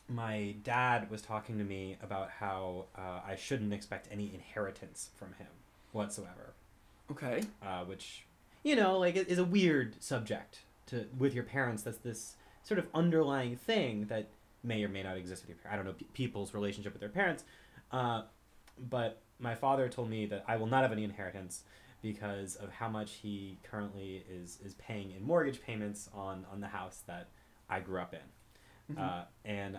[0.09, 5.33] my dad was talking to me about how uh, I shouldn't expect any inheritance from
[5.35, 5.47] him
[5.93, 6.53] whatsoever,
[7.11, 7.43] Okay.
[7.63, 8.25] uh, which
[8.63, 11.83] you know like it is a weird subject to with your parents.
[11.83, 14.29] That's this sort of underlying thing that
[14.63, 15.73] may or may not exist with your parents.
[15.73, 17.43] I don't know pe- people's relationship with their parents,
[17.91, 18.23] uh,
[18.91, 21.65] but my father told me that I will not have any inheritance
[22.03, 26.67] because of how much he currently is is paying in mortgage payments on on the
[26.67, 27.29] house that
[27.71, 28.97] I grew up in.
[28.99, 29.79] Uh, and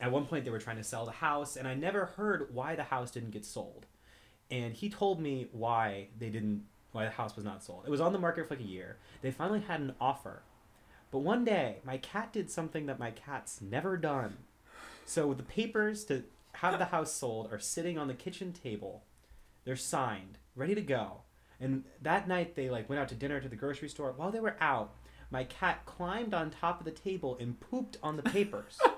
[0.00, 2.74] at one point they were trying to sell the house and I never heard why
[2.74, 3.86] the house didn't get sold.
[4.50, 7.84] And he told me why they didn't why the house was not sold.
[7.86, 8.96] It was on the market for like a year.
[9.20, 10.42] They finally had an offer.
[11.10, 14.38] But one day my cat did something that my cat's never done.
[15.04, 16.24] So the papers to
[16.54, 19.04] have the house sold are sitting on the kitchen table.
[19.64, 21.22] They're signed, ready to go.
[21.62, 24.12] And that night they like went out to dinner to the grocery store.
[24.16, 24.94] While they were out,
[25.30, 28.80] my cat climbed on top of the table and pooped on the papers.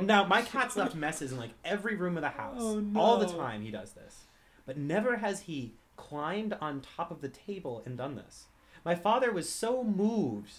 [0.00, 2.56] now my cat's left messes in like every room of the house.
[2.58, 4.24] Oh, All the time he does this.
[4.66, 8.46] But never has he climbed on top of the table and done this.
[8.82, 10.52] My father was so moved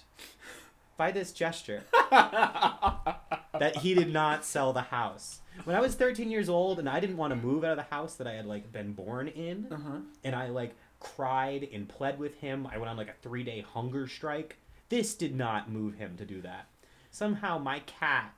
[0.98, 5.42] by this gesture that he did not sell the house.
[5.64, 7.96] When I was 13 years old and I didn't want to move out of the
[7.96, 9.98] house that I had like been born in, Uh huh.
[10.24, 12.68] and I like cried and pled with him.
[12.72, 14.58] I went on like a three day hunger strike.
[14.90, 16.68] This did not move him to do that.
[17.12, 18.34] Somehow my cat,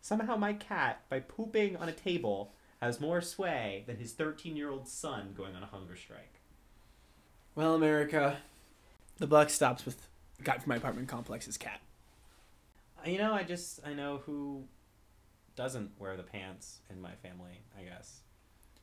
[0.00, 4.70] somehow my cat, by pooping on a table, has more sway than his 13 year
[4.70, 6.40] old son going on a hunger strike.
[7.54, 8.36] Well, America,
[9.18, 10.06] the buck stops with
[10.42, 11.80] guy from my apartment complex is cat.
[13.04, 14.64] Uh, You know, I just I know who
[15.54, 17.62] doesn't wear the pants in my family.
[17.78, 18.20] I guess.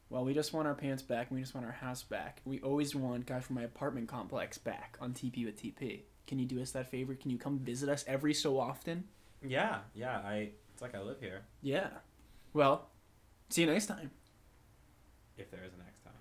[0.10, 2.42] Well, we just want our pants back we just want our house back.
[2.46, 6.02] We always want guy from my apartment complex back on TP with TP.
[6.28, 7.16] Can you do us that favor?
[7.16, 9.06] Can you come visit us every so often?
[9.46, 10.20] Yeah, yeah.
[10.20, 11.42] I it's like I live here.
[11.62, 11.90] Yeah.
[12.54, 12.88] Well,
[13.50, 14.12] see you next time.
[15.38, 16.14] If there is a next time.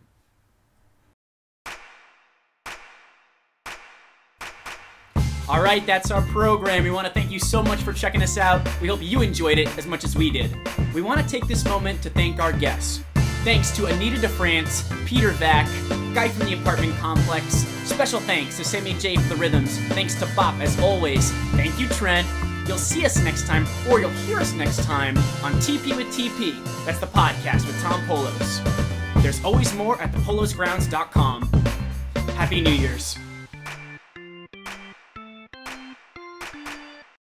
[5.49, 6.85] All right, that's our program.
[6.85, 8.67] We want to thank you so much for checking us out.
[8.81, 10.57] We hope you enjoyed it as much as we did.
[10.95, 13.03] We want to take this moment to thank our guests.
[13.45, 15.67] Thanks to Anita DeFrantz, Peter Vack,
[16.15, 17.67] Guy from the Apartment Complex.
[17.85, 19.79] Special thanks to Sammy J for the rhythms.
[19.89, 21.33] Thanks to Bop as always.
[21.57, 22.27] Thank you, Trent.
[22.69, 26.55] You'll see us next time, or you'll hear us next time on TP with TP.
[26.87, 28.61] That's the podcast with Tom Polos.
[29.23, 31.43] There's always more at thepolosgrounds.com.
[32.37, 33.19] Happy New Year's.